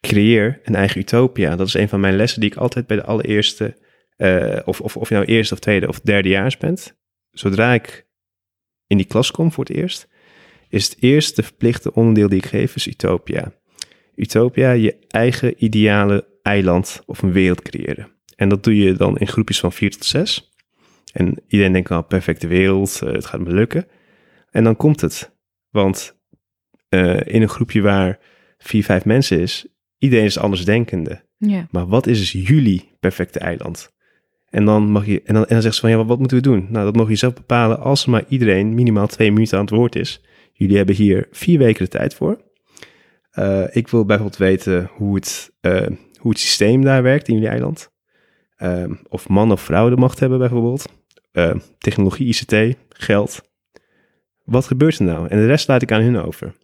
Creëer 0.00 0.60
een 0.64 0.74
eigen 0.74 1.00
utopia. 1.00 1.56
Dat 1.56 1.66
is 1.66 1.74
een 1.74 1.88
van 1.88 2.00
mijn 2.00 2.16
lessen 2.16 2.40
die 2.40 2.50
ik 2.50 2.56
altijd 2.56 2.86
bij 2.86 2.96
de 2.96 3.04
allereerste, 3.04 3.76
uh, 4.16 4.58
of, 4.64 4.80
of, 4.80 4.96
of 4.96 5.08
je 5.08 5.14
nou 5.14 5.26
eerste 5.26 5.54
of 5.54 5.60
tweede 5.60 5.88
of 5.88 6.00
derdejaars 6.00 6.56
bent. 6.56 6.96
Zodra 7.30 7.74
ik 7.74 8.06
in 8.86 8.96
die 8.96 9.06
klas 9.06 9.30
kom 9.30 9.52
voor 9.52 9.64
het 9.64 9.76
eerst, 9.76 10.08
is 10.68 10.84
het 10.84 10.96
eerste 11.00 11.42
verplichte 11.42 11.94
onderdeel 11.94 12.28
die 12.28 12.38
ik 12.38 12.46
geef, 12.46 12.74
is 12.74 12.86
utopia. 12.86 13.52
Utopia 14.18 14.70
je 14.70 14.96
eigen 15.08 15.64
ideale 15.64 16.28
eiland 16.42 17.02
of 17.06 17.22
een 17.22 17.32
wereld 17.32 17.62
creëren. 17.62 18.08
En 18.36 18.48
dat 18.48 18.64
doe 18.64 18.76
je 18.76 18.92
dan 18.92 19.18
in 19.18 19.26
groepjes 19.26 19.60
van 19.60 19.72
vier 19.72 19.90
tot 19.90 20.04
zes. 20.04 20.52
En 21.12 21.42
iedereen 21.48 21.72
denkt, 21.72 21.88
nou, 21.88 22.02
perfecte 22.02 22.46
wereld, 22.46 23.00
uh, 23.04 23.12
het 23.12 23.26
gaat 23.26 23.40
me 23.40 23.52
lukken. 23.52 23.86
En 24.50 24.64
dan 24.64 24.76
komt 24.76 25.00
het. 25.00 25.36
Want 25.70 26.16
uh, 26.90 27.20
in 27.24 27.42
een 27.42 27.48
groepje 27.48 27.80
waar 27.80 28.18
vier, 28.58 28.84
vijf 28.84 29.04
mensen 29.04 29.40
is, 29.40 29.66
iedereen 29.98 30.24
is 30.24 30.38
anders 30.38 30.64
denkende. 30.64 31.24
Ja. 31.36 31.68
Maar 31.70 31.86
wat 31.86 32.06
is 32.06 32.18
dus 32.18 32.48
jullie 32.48 32.90
perfecte 33.00 33.38
eiland? 33.38 33.96
En 34.50 34.64
dan, 34.64 34.90
mag 34.90 35.06
je, 35.06 35.22
en 35.22 35.34
dan, 35.34 35.42
en 35.42 35.52
dan 35.52 35.62
zegt 35.62 35.74
ze 35.74 35.80
van, 35.80 35.90
ja, 35.90 36.04
wat 36.04 36.18
moeten 36.18 36.36
we 36.36 36.42
doen? 36.42 36.66
Nou, 36.70 36.84
dat 36.84 36.96
mag 36.96 37.08
je 37.08 37.16
zelf 37.16 37.34
bepalen 37.34 37.80
als 37.80 38.06
maar 38.06 38.24
iedereen 38.28 38.74
minimaal 38.74 39.06
twee 39.06 39.32
minuten 39.32 39.58
aan 39.58 39.64
het 39.64 39.74
woord 39.74 39.96
is. 39.96 40.24
Jullie 40.52 40.76
hebben 40.76 40.94
hier 40.94 41.28
vier 41.30 41.58
weken 41.58 41.84
de 41.84 41.90
tijd 41.90 42.14
voor. 42.14 42.46
Uh, 43.34 43.76
ik 43.76 43.88
wil 43.88 44.04
bijvoorbeeld 44.04 44.38
weten 44.38 44.90
hoe 44.92 45.14
het, 45.14 45.52
uh, 45.60 45.86
hoe 46.18 46.30
het 46.30 46.40
systeem 46.40 46.82
daar 46.82 47.02
werkt 47.02 47.28
in 47.28 47.34
jullie 47.34 47.48
eiland. 47.48 47.90
Uh, 48.58 48.90
of 49.08 49.28
man 49.28 49.52
of 49.52 49.60
vrouw 49.60 49.88
de 49.88 49.96
macht 49.96 50.20
hebben 50.20 50.38
bijvoorbeeld. 50.38 50.86
technologie, 51.78 52.26
ICT, 52.26 52.76
geld. 52.88 53.40
Wat 54.44 54.66
gebeurt 54.66 54.98
er 54.98 55.04
nou? 55.04 55.28
En 55.28 55.38
de 55.38 55.46
rest 55.46 55.68
laat 55.68 55.82
ik 55.82 55.92
aan 55.92 56.02
hun 56.02 56.16
over. 56.16 56.54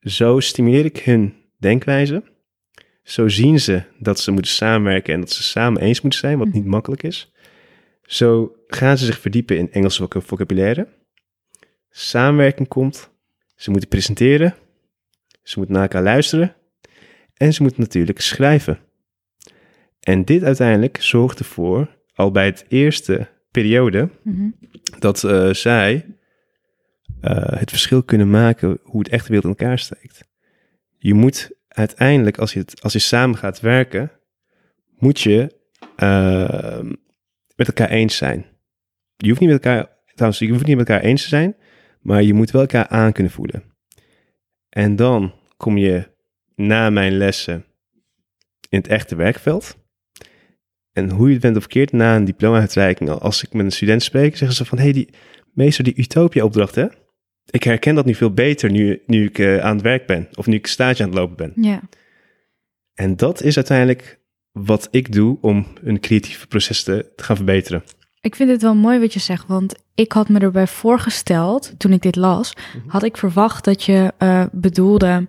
Zo 0.00 0.40
stimuleer 0.40 0.84
ik 0.84 0.98
hun 0.98 1.34
denkwijze. 1.58 2.22
Zo 3.02 3.28
zien 3.28 3.60
ze 3.60 3.82
dat 3.98 4.20
ze 4.20 4.30
moeten 4.30 4.50
samenwerken 4.50 5.14
en 5.14 5.20
dat 5.20 5.30
ze 5.30 5.42
samen 5.42 5.82
eens 5.82 6.00
moeten 6.00 6.20
zijn, 6.20 6.38
wat 6.38 6.52
niet 6.52 6.64
makkelijk 6.64 7.02
is. 7.02 7.32
Zo 8.02 8.56
gaan 8.66 8.98
ze 8.98 9.04
zich 9.04 9.18
verdiepen 9.18 9.58
in 9.58 9.72
Engelse 9.72 10.08
vocabulaire. 10.10 10.88
Samenwerking 11.90 12.68
komt. 12.68 13.10
Ze 13.56 13.70
moeten 13.70 13.88
presenteren 13.88 14.54
ze 15.44 15.54
moeten 15.58 15.74
naar 15.74 15.84
elkaar 15.84 16.02
luisteren. 16.02 16.56
En 17.34 17.52
ze 17.52 17.62
moeten 17.62 17.80
natuurlijk 17.80 18.20
schrijven. 18.20 18.78
En 20.00 20.24
dit 20.24 20.42
uiteindelijk 20.42 20.96
zorgt 21.00 21.38
ervoor, 21.38 21.96
al 22.14 22.30
bij 22.30 22.44
het 22.46 22.64
eerste 22.68 23.28
periode, 23.50 24.08
mm-hmm. 24.22 24.54
dat 24.98 25.22
uh, 25.22 25.52
zij 25.52 26.06
uh, 27.20 27.46
het 27.46 27.70
verschil 27.70 28.02
kunnen 28.02 28.30
maken 28.30 28.78
hoe 28.82 29.00
het 29.00 29.08
echte 29.08 29.28
wereld 29.28 29.44
in 29.44 29.58
elkaar 29.58 29.78
steekt. 29.78 30.28
Je 30.98 31.14
moet 31.14 31.50
uiteindelijk, 31.68 32.38
als 32.38 32.52
je, 32.52 32.58
het, 32.58 32.82
als 32.82 32.92
je 32.92 32.98
samen 32.98 33.36
gaat 33.36 33.60
werken, 33.60 34.12
moet 34.98 35.20
je 35.20 35.54
uh, 35.96 36.90
met 37.56 37.66
elkaar 37.66 37.88
eens 37.88 38.16
zijn. 38.16 38.46
Je 39.16 39.28
hoeft 39.28 39.40
niet 39.40 39.50
met 39.50 39.64
elkaar, 39.64 39.88
trouwens, 40.14 40.40
je 40.40 40.50
hoeft 40.50 40.66
niet 40.66 40.76
met 40.76 40.88
elkaar 40.88 41.04
eens 41.04 41.22
te 41.22 41.28
zijn, 41.28 41.56
maar 42.00 42.22
je 42.22 42.34
moet 42.34 42.50
wel 42.50 42.60
elkaar 42.60 42.86
aan 42.88 43.12
kunnen 43.12 43.32
voelen. 43.32 43.73
En 44.74 44.96
dan 44.96 45.32
kom 45.56 45.78
je 45.78 46.08
na 46.54 46.90
mijn 46.90 47.16
lessen 47.16 47.64
in 48.68 48.78
het 48.78 48.88
echte 48.88 49.16
werkveld. 49.16 49.76
En 50.92 51.10
hoe 51.10 51.26
je 51.26 51.32
het 51.32 51.42
bent 51.42 51.56
of 51.56 51.62
verkeerd, 51.62 51.92
na 51.92 52.16
een 52.16 52.24
diploma-uitreiking, 52.24 53.10
als 53.10 53.42
ik 53.42 53.52
met 53.52 53.64
een 53.64 53.72
student 53.72 54.02
spreek, 54.02 54.36
zeggen 54.36 54.56
ze 54.56 54.64
van, 54.64 54.78
hé, 54.78 54.84
hey, 54.84 54.92
die 54.92 55.08
meester, 55.52 55.84
die 55.84 55.96
Utopia-opdracht, 55.96 56.74
hè? 56.74 56.86
Ik 57.50 57.62
herken 57.62 57.94
dat 57.94 58.04
nu 58.04 58.14
veel 58.14 58.32
beter 58.32 58.70
nu, 58.70 59.02
nu 59.06 59.24
ik 59.24 59.38
uh, 59.38 59.58
aan 59.58 59.74
het 59.74 59.82
werk 59.84 60.06
ben, 60.06 60.28
of 60.34 60.46
nu 60.46 60.54
ik 60.54 60.66
stage 60.66 61.02
aan 61.02 61.08
het 61.08 61.18
lopen 61.18 61.36
ben. 61.36 61.52
Ja. 61.64 61.80
En 62.94 63.16
dat 63.16 63.42
is 63.42 63.56
uiteindelijk 63.56 64.20
wat 64.52 64.88
ik 64.90 65.12
doe 65.12 65.38
om 65.40 65.66
een 65.82 66.00
creatieve 66.00 66.46
proces 66.46 66.82
te, 66.82 67.12
te 67.16 67.24
gaan 67.24 67.36
verbeteren. 67.36 67.82
Ik 68.24 68.34
vind 68.34 68.50
het 68.50 68.62
wel 68.62 68.74
mooi 68.74 69.00
wat 69.00 69.12
je 69.12 69.20
zegt, 69.20 69.46
want 69.46 69.74
ik 69.94 70.12
had 70.12 70.28
me 70.28 70.38
erbij 70.38 70.66
voorgesteld, 70.66 71.74
toen 71.78 71.92
ik 71.92 72.02
dit 72.02 72.16
las, 72.16 72.54
mm-hmm. 72.54 72.90
had 72.90 73.02
ik 73.02 73.16
verwacht 73.16 73.64
dat 73.64 73.82
je 73.82 74.12
uh, 74.18 74.44
bedoelde 74.52 75.28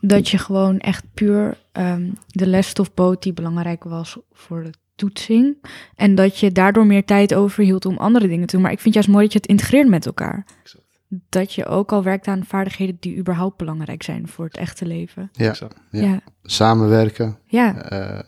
dat 0.00 0.28
je 0.28 0.38
gewoon 0.38 0.78
echt 0.78 1.04
puur 1.14 1.58
um, 1.72 2.12
de 2.26 2.46
lesstofboot 2.46 3.22
die 3.22 3.32
belangrijk 3.32 3.84
was 3.84 4.18
voor 4.32 4.62
de 4.62 4.72
toetsing. 4.94 5.56
En 5.94 6.14
dat 6.14 6.38
je 6.38 6.52
daardoor 6.52 6.86
meer 6.86 7.04
tijd 7.04 7.34
overhield 7.34 7.84
om 7.84 7.96
andere 7.96 8.28
dingen 8.28 8.46
te 8.46 8.54
doen. 8.54 8.64
Maar 8.64 8.72
ik 8.72 8.80
vind 8.80 8.94
juist 8.94 9.08
mooi 9.08 9.24
dat 9.24 9.32
je 9.32 9.38
het 9.38 9.48
integreert 9.48 9.88
met 9.88 10.06
elkaar. 10.06 10.46
Exact. 10.62 10.84
Dat 11.28 11.52
je 11.52 11.66
ook 11.66 11.92
al 11.92 12.02
werkt 12.02 12.26
aan 12.26 12.44
vaardigheden 12.44 12.96
die 13.00 13.16
überhaupt 13.16 13.56
belangrijk 13.56 14.02
zijn 14.02 14.28
voor 14.28 14.44
het 14.44 14.56
echte 14.56 14.86
leven. 14.86 15.28
Ja. 15.32 15.54
Ja, 15.90 16.20
Samenwerken, 16.42 17.38
ja. 17.46 17.82
eh 17.82 18.20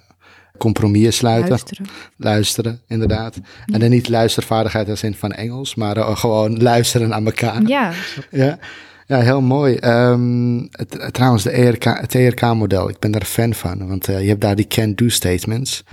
compromissen 0.63 1.13
sluiten, 1.13 1.49
luisteren. 1.49 1.87
luisteren. 2.17 2.81
inderdaad. 2.89 3.41
En 3.73 3.81
dan 3.81 3.91
niet 3.91 4.09
luistervaardigheid 4.09 4.89
als 4.89 5.03
in 5.03 5.15
van 5.15 5.33
Engels, 5.33 5.75
maar 5.75 5.97
eh, 5.97 6.17
gewoon 6.17 6.63
luisteren 6.63 7.09
naar 7.09 7.23
elkaar. 7.23 7.63
Ja, 7.67 7.93
Ja, 8.31 8.59
ja 9.07 9.21
heel 9.21 9.41
mooi. 9.41 9.75
Ehm, 9.75 10.57
het, 10.71 10.93
het- 11.03 11.13
trouwens, 11.15 11.43
de 11.43 11.51
ERK, 11.51 11.85
het 11.85 12.15
ERK-model, 12.15 12.89
ik 12.89 12.99
ben 12.99 13.11
daar 13.11 13.25
fan 13.25 13.55
van. 13.55 13.89
Want 13.89 14.09
eh, 14.09 14.21
je 14.23 14.29
hebt 14.29 14.41
daar 14.41 14.57
die 14.57 14.67
can-do 14.67 15.09
statements. 15.09 15.85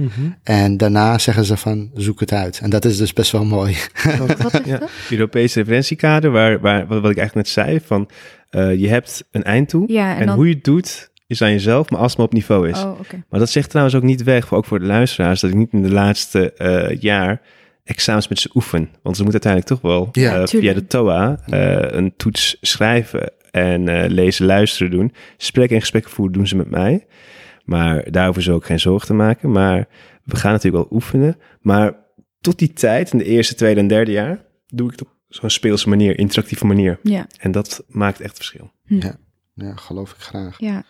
En 0.44 0.78
daarna 0.78 1.18
zeggen 1.18 1.46
ze 1.46 1.58
van, 1.58 1.90
zoek 1.94 2.20
het 2.20 2.32
uit. 2.34 2.60
En 2.60 2.70
dat 2.70 2.86
is 2.86 2.98
dus 2.98 3.14
best 3.14 3.32
wel 3.32 3.46
mooi. 3.46 3.78
wat 4.18 4.54
is 4.54 4.60
Ja, 4.72 4.78
dat? 4.78 4.90
Europese 5.10 5.60
referentiekader, 5.60 6.32
waar, 6.32 6.60
waar, 6.60 6.88
wat, 6.88 7.02
wat 7.02 7.12
ik 7.12 7.18
eigenlijk 7.18 7.48
net 7.48 7.66
zei, 7.66 7.80
van 7.86 8.10
eh, 8.50 8.80
je 8.80 8.88
hebt 8.90 9.24
een 9.32 9.44
einddoel 9.44 9.84
Ja, 9.88 10.14
en 10.14 10.20
en, 10.20 10.26
dan- 10.26 10.36
hoe 10.36 10.48
je 10.48 10.54
het 10.54 10.64
doet 10.64 11.10
is 11.30 11.42
aan 11.42 11.52
jezelf, 11.52 11.90
maar 11.90 12.00
als 12.00 12.10
het 12.10 12.18
maar 12.18 12.28
op 12.28 12.34
niveau 12.34 12.70
is. 12.70 12.80
Oh. 12.84 13.00
Maar 13.30 13.40
dat 13.40 13.50
zegt 13.50 13.70
trouwens 13.70 13.96
ook 13.96 14.04
niet 14.04 14.24
weg, 14.24 14.48
voor- 14.48 14.58
ook 14.58 14.66
voor 14.66 14.80
de 14.80 14.86
luisteraars, 14.86 15.40
dat 15.42 15.50
ik 15.50 15.56
niet 15.56 15.72
in 15.74 15.82
de 15.82 15.92
laatste 15.92 16.54
eh, 16.54 17.02
jaar 17.02 17.42
examens 17.84 18.28
met 18.28 18.40
ze 18.40 18.50
oefen. 18.54 18.90
Want 19.04 19.18
ze 19.18 19.24
moeten 19.24 19.42
uiteindelijk 19.44 19.66
toch 19.68 19.92
wel 19.92 20.10
Ja, 20.12 20.42
eh, 20.42 20.48
via 20.48 20.74
de 20.74 20.88
TOA 20.88 21.40
eh, 21.46 21.98
een 21.98 22.14
toets 22.18 22.58
schrijven 22.62 23.32
en 23.52 23.88
eh, 23.88 24.10
lezen, 24.10 24.46
luisteren 24.46 24.92
doen. 24.92 25.14
Spreken 25.38 25.74
en 25.76 25.82
gesprekken 25.82 26.12
voeren 26.12 26.34
doen 26.34 26.48
ze 26.48 26.56
met 26.56 26.70
mij. 26.70 27.06
Maar 27.66 28.12
daar 28.12 28.26
hoeven 28.26 28.44
ze 28.44 28.52
ook 28.52 28.66
geen 28.66 28.80
zorgen 28.80 29.08
te 29.08 29.14
maken. 29.14 29.52
Maar 29.52 29.88
we 30.24 30.36
gaan 30.36 30.52
natuurlijk 30.52 30.84
wel 30.84 30.98
oefenen. 30.98 31.38
Maar 31.62 31.94
tot 32.42 32.60
die 32.60 32.74
tijd, 32.74 33.12
in 33.12 33.18
de 33.18 33.24
eerste, 33.26 33.56
tweede 33.56 33.80
en 33.80 33.88
derde 33.88 34.12
jaar, 34.12 34.46
doe 34.68 34.86
ik 34.86 34.92
het 34.92 35.02
op 35.02 35.14
zo'n 35.28 35.50
speelse 35.50 35.90
manier, 35.90 36.20
interactieve 36.20 36.66
manier. 36.66 37.00
Ja, 37.04 37.28
En 37.40 37.52
dat 37.52 37.84
maakt 37.88 38.22
echt 38.22 38.36
verschil. 38.36 38.72
Ja, 38.86 39.76
geloof 39.76 40.12
ik 40.12 40.18
graag. 40.20 40.56
ja. 40.60 40.84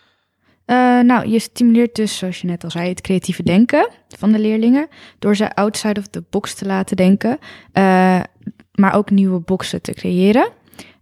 Eh, 0.70 1.00
nou, 1.00 1.28
je 1.28 1.38
stimuleert 1.38 1.94
dus, 1.94 2.18
zoals 2.18 2.40
je 2.40 2.46
net 2.46 2.64
al 2.64 2.70
zei, 2.70 2.88
het 2.88 3.00
creatieve 3.00 3.42
denken 3.42 3.88
van 4.18 4.32
de 4.32 4.38
leerlingen. 4.38 4.88
Door 5.18 5.36
ze 5.36 5.54
outside 5.54 6.00
of 6.00 6.06
the 6.06 6.24
box 6.30 6.54
te 6.54 6.66
laten 6.66 6.96
denken. 6.96 7.38
eh, 7.72 8.20
maar 8.74 8.94
ook 8.94 9.10
nieuwe 9.10 9.40
boxen 9.40 9.82
te 9.82 9.92
creëren. 9.92 10.48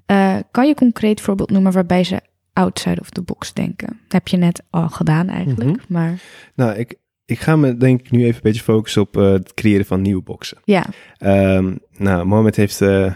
Eh, 0.06 0.36
kan 0.50 0.64
je 0.64 0.70
een 0.70 0.76
concreet 0.76 1.20
voorbeeld 1.20 1.50
noemen 1.50 1.72
waarbij 1.72 2.04
ze 2.04 2.20
outside 2.52 3.00
of 3.00 3.10
the 3.10 3.22
box 3.22 3.52
denken? 3.52 3.86
Dat 3.86 4.12
heb 4.12 4.28
je 4.28 4.36
net 4.36 4.62
al 4.70 4.88
gedaan 4.88 5.28
eigenlijk. 5.28 5.70
Mhm. 5.70 5.78
Maar 5.88 6.18
Nou, 6.54 6.78
ik, 6.78 6.94
ik 7.24 7.38
ga 7.38 7.56
me 7.56 7.76
denk 7.76 8.00
ik 8.00 8.10
nu 8.10 8.18
even 8.22 8.34
een 8.34 8.40
beetje 8.42 8.62
focussen 8.62 9.02
op 9.02 9.14
het 9.14 9.54
creëren 9.54 9.86
van 9.86 10.02
nieuwe 10.02 10.22
boxen. 10.22 10.58
ja, 10.64 10.84
Ehm, 11.18 11.74
nou, 11.96 12.26
Mohamed 12.26 12.56
heeft 12.56 12.78
de 12.78 13.12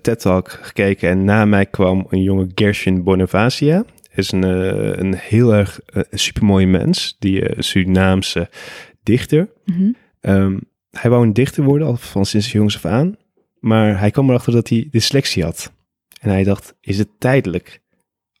TED-talk 0.00 0.50
gekeken 0.50 1.08
en 1.10 1.24
na 1.24 1.44
mij 1.44 1.66
kwam 1.66 2.06
een 2.08 2.22
jonge 2.22 2.50
Gershon 2.54 3.02
Bonavacia. 3.02 3.84
Is 4.16 4.32
een, 4.32 4.44
eh, 4.44 4.98
een 4.98 5.14
heel 5.14 5.54
erg 5.54 5.80
uh, 5.94 6.02
supermooie 6.10 6.66
mens, 6.66 7.16
die 7.18 7.48
eh, 7.48 7.60
Surinaamse 7.60 8.48
dichter. 9.02 9.48
mhm. 9.64 9.90
Ehm, 10.20 10.58
hij 10.90 11.10
wou 11.10 11.26
een 11.26 11.32
dichter 11.32 11.64
worden, 11.64 11.86
al 11.86 11.96
van 11.96 12.26
sinds 12.26 12.52
jongs 12.52 12.76
af 12.76 12.84
aan. 12.84 13.16
Maar 13.60 13.98
hij 13.98 14.10
kwam 14.10 14.28
erachter 14.28 14.52
dat 14.52 14.68
hij 14.68 14.88
dyslexie 14.90 15.42
had. 15.44 15.72
En 16.20 16.30
hij 16.30 16.44
dacht, 16.44 16.74
is 16.80 16.98
het 16.98 17.08
tijdelijk? 17.18 17.80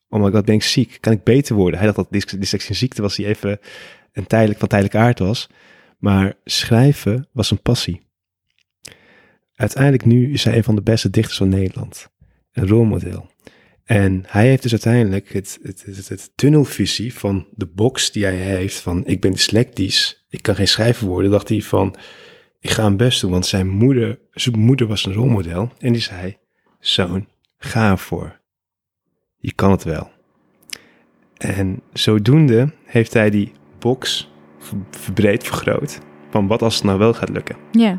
Oh 0.08 0.22
my 0.22 0.30
god, 0.30 0.44
ben 0.44 0.54
ik 0.54 0.62
ziek? 0.62 0.98
Kan 1.00 1.12
ik 1.12 1.22
beter 1.22 1.54
worden? 1.54 1.78
Hij 1.78 1.86
dacht 1.86 1.98
dat 1.98 2.10
dys- 2.10 2.24
dyslexie 2.24 2.70
een 2.70 2.76
ziekte 2.76 3.02
was 3.02 3.16
die 3.16 3.26
even 3.26 3.58
een 4.12 4.26
tijdelijk, 4.26 4.58
van 4.58 4.68
tijdelijke 4.68 4.98
aard 4.98 5.18
was. 5.18 5.48
Maar 5.98 6.34
schrijven 6.44 7.28
was 7.32 7.50
een 7.50 7.62
passie. 7.62 8.00
Uiteindelijk 9.54 10.04
nu 10.04 10.32
is 10.32 10.44
hij 10.44 10.56
een 10.56 10.64
van 10.64 10.74
de 10.74 10.82
beste 10.82 11.10
dichters 11.10 11.36
van 11.36 11.48
Nederland. 11.48 12.08
Een 12.52 12.68
rolmodel. 12.68 13.30
En 13.86 14.24
hij 14.26 14.46
heeft 14.48 14.62
dus 14.62 14.70
uiteindelijk 14.70 15.32
het, 15.32 15.58
het, 15.62 15.82
het, 15.86 16.08
het 16.08 16.30
tunnelvisie 16.34 17.14
van 17.14 17.46
de 17.54 17.66
box 17.66 18.12
die 18.12 18.24
hij 18.24 18.34
heeft 18.36 18.80
van 18.80 19.06
ik 19.06 19.20
ben 19.20 19.30
dyslectisch, 19.30 20.24
ik 20.28 20.42
kan 20.42 20.54
geen 20.54 20.68
schrijver 20.68 21.06
worden, 21.06 21.30
dacht 21.30 21.48
hij 21.48 21.62
van 21.62 21.96
ik 22.60 22.70
ga 22.70 22.82
hem 22.84 22.96
best 22.96 23.20
doen, 23.20 23.30
want 23.30 23.46
zijn 23.46 23.68
moeder, 23.68 24.18
zijn 24.30 24.58
moeder 24.58 24.86
was 24.86 25.04
een 25.06 25.12
rolmodel 25.12 25.72
en 25.78 25.92
die 25.92 26.02
zei, 26.02 26.36
zoon, 26.80 27.28
ga 27.58 27.90
ervoor. 27.90 28.40
Je 29.36 29.52
kan 29.52 29.70
het 29.70 29.84
wel. 29.84 30.10
En 31.36 31.80
zodoende 31.92 32.72
heeft 32.84 33.12
hij 33.12 33.30
die 33.30 33.52
box 33.78 34.30
ver- 34.58 34.78
verbreed, 34.90 35.44
vergroot, 35.44 35.98
van 36.30 36.46
wat 36.46 36.62
als 36.62 36.74
het 36.74 36.84
nou 36.84 36.98
wel 36.98 37.14
gaat 37.14 37.28
lukken. 37.28 37.56
ja, 37.72 37.98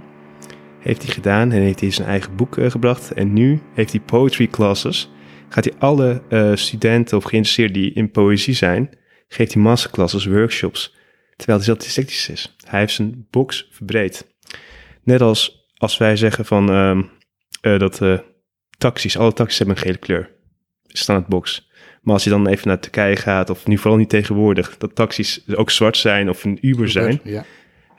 Heeft 0.80 1.04
hij 1.04 1.14
gedaan 1.14 1.52
en 1.52 1.62
heeft 1.62 1.80
hij 1.80 1.92
zijn 1.92 2.08
eigen 2.08 2.36
boek 2.36 2.58
eh, 2.58 2.70
gebracht. 2.72 3.12
En 3.14 3.34
nu 3.34 3.60
heeft 3.74 3.92
hij 3.92 4.02
poetry 4.02 4.48
classes. 4.48 5.12
Gaat 5.50 5.64
hij 5.64 5.74
alle 5.78 6.22
eh, 6.30 6.56
studenten 6.56 7.18
of 7.18 7.24
geïnteresseerden 7.24 7.82
die 7.82 7.94
in 7.94 8.12
poëzie 8.12 8.54
zijn, 8.54 8.98
geeft 9.28 9.54
hij 9.54 9.62
masterclasses, 9.64 10.26
workshops. 10.26 10.96
Terwijl 11.36 11.58
hij 11.58 11.68
zelf 11.68 11.80
dyslectisch 11.80 12.30
is. 12.30 12.56
Hij 12.68 12.80
heeft 12.80 12.94
zijn 12.94 13.28
box 13.30 13.68
verbreed. 13.72 14.36
Net 15.04 15.22
als 15.22 15.58
als 15.78 15.98
wij 15.98 16.16
zeggen 16.16 16.46
van 16.46 16.70
ehm, 16.70 17.02
eh, 17.62 17.80
dat 17.80 18.02
eh, 18.02 18.20
taxis, 18.78 19.18
alle 19.18 19.34
taxis 19.34 19.58
hebben 19.58 19.76
een 19.76 19.82
gele 19.82 19.98
kleur. 19.98 20.30
Standaard 20.84 21.30
box. 21.30 21.70
Maar 22.02 22.14
als 22.14 22.24
je 22.24 22.30
dan 22.30 22.48
even 22.48 22.68
naar 22.68 22.80
Turkije 22.80 23.16
gaat, 23.16 23.50
of 23.50 23.68
nu 23.68 23.78
vooral 23.78 24.00
niet 24.00 24.10
tegenwoordig, 24.10 24.78
dat 24.78 24.96
taxis 24.96 25.44
ook 25.56 25.70
zwart 25.70 25.98
zijn 25.98 26.30
of 26.30 26.44
een 26.44 26.58
Uber 26.62 26.90
zijn 26.90 27.20
Ja. 27.24 27.46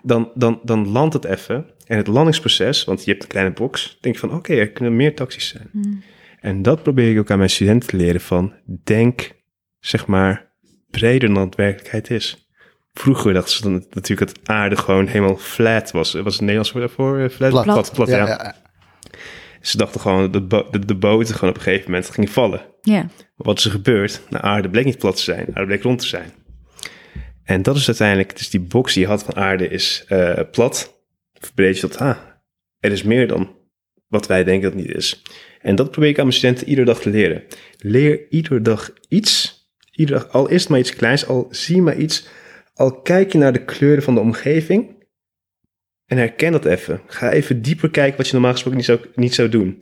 dan, 0.02 0.30
dan, 0.34 0.60
dan 0.62 0.88
landt 0.88 1.14
het 1.14 1.24
even. 1.24 1.66
En 1.86 1.96
het 1.96 2.06
landingsproces, 2.06 2.84
want 2.84 3.04
je 3.04 3.10
hebt 3.10 3.22
een 3.22 3.28
kleine 3.28 3.52
box, 3.52 3.98
denk 4.00 4.14
je 4.14 4.20
van 4.20 4.34
oké, 4.34 4.54
er 4.54 4.70
kunnen 4.70 4.96
meer 4.96 5.14
taxis 5.14 5.48
zijn. 5.48 5.68
Mm. 5.72 6.02
En 6.40 6.62
dat 6.62 6.82
probeer 6.82 7.10
ik 7.12 7.18
ook 7.18 7.30
aan 7.30 7.38
mijn 7.38 7.50
studenten 7.50 7.88
te 7.88 7.96
leren 7.96 8.20
van 8.20 8.52
denk, 8.84 9.30
zeg 9.78 10.06
maar, 10.06 10.52
breder 10.90 11.34
dan 11.34 11.44
het 11.44 11.54
werkelijkheid 11.54 12.10
is. 12.10 12.48
Vroeger 12.92 13.32
dachten 13.32 13.54
ze 13.54 13.62
dan 13.62 13.86
natuurlijk 13.90 14.34
dat 14.34 14.48
aarde 14.48 14.76
gewoon 14.76 15.06
helemaal 15.06 15.36
flat 15.36 15.90
was. 15.90 16.12
Was 16.12 16.32
het 16.32 16.40
Nederlands 16.40 16.72
woord 16.72 16.86
daarvoor? 16.86 17.18
eh, 17.18 17.28
Flat? 17.28 17.50
Plat. 17.50 17.64
plat, 17.64 17.92
plat, 17.92 18.08
ja. 18.08 18.16
Ja, 18.16 18.26
ja, 18.26 18.38
ja. 18.42 18.54
Ze 19.60 19.76
dachten 19.76 20.00
gewoon 20.00 20.30
dat 20.30 20.50
de, 20.50 20.66
de, 20.70 20.84
de 20.84 20.94
boten 20.94 21.34
gewoon 21.34 21.50
op 21.50 21.56
een 21.56 21.62
gegeven 21.62 21.90
moment 21.90 22.10
gingen 22.10 22.30
vallen. 22.30 22.60
ja, 22.82 23.06
wat 23.36 23.58
is 23.58 23.64
er 23.64 23.70
gebeurd? 23.70 24.22
De 24.30 24.40
aarde 24.40 24.70
bleek 24.70 24.84
niet 24.84 24.98
plat 24.98 25.16
te 25.16 25.22
zijn, 25.22 25.44
de 25.46 25.54
aarde 25.54 25.66
bleek 25.66 25.82
rond 25.82 25.98
te 26.00 26.06
zijn. 26.06 26.32
En 27.44 27.62
dat 27.62 27.76
is 27.76 27.86
uiteindelijk, 27.86 28.36
dus 28.36 28.50
die 28.50 28.60
box 28.60 28.92
die 28.94 29.02
je 29.02 29.08
had 29.08 29.22
van 29.22 29.36
aarde 29.36 29.68
is 29.68 30.04
eh, 30.08 30.40
plat. 30.50 31.02
Verbreed 31.32 31.74
je 31.74 31.80
tot, 31.80 31.98
ah, 31.98 32.16
er 32.80 32.92
is 32.92 33.02
meer 33.02 33.28
dan 33.28 33.56
wat 34.08 34.26
wij 34.26 34.44
denken 34.44 34.70
dat 34.70 34.80
niet 34.80 34.94
is. 34.94 35.22
En 35.60 35.74
dat 35.74 35.90
probeer 35.90 36.10
ik 36.10 36.18
aan 36.18 36.24
mijn 36.26 36.36
studenten 36.36 36.68
iedere 36.68 36.86
dag 36.86 37.00
te 37.00 37.10
leren. 37.10 37.42
Leer 37.78 38.26
iedere 38.30 38.60
dag 38.62 38.92
iets, 39.08 39.62
iedere 39.92 40.18
dag, 40.18 40.28
al 40.32 40.48
is 40.48 40.60
het 40.60 40.70
maar 40.70 40.78
iets 40.78 40.94
kleins, 40.96 41.26
al 41.26 41.46
zie 41.50 41.82
maar 41.82 41.96
iets, 41.96 42.26
al 42.74 43.00
kijk 43.00 43.32
je 43.32 43.38
naar 43.38 43.52
de 43.52 43.64
kleuren 43.64 44.02
van 44.02 44.14
de 44.14 44.20
omgeving 44.20 44.96
en 46.06 46.16
herken 46.16 46.52
dat 46.52 46.64
even. 46.64 47.00
Ga 47.06 47.30
even 47.32 47.62
dieper 47.62 47.90
kijken 47.90 48.16
wat 48.16 48.26
je 48.26 48.32
normaal 48.32 48.52
gesproken 48.52 48.78
niet 48.78 48.86
zou, 48.86 49.00
niet 49.14 49.34
zou 49.34 49.48
doen. 49.48 49.78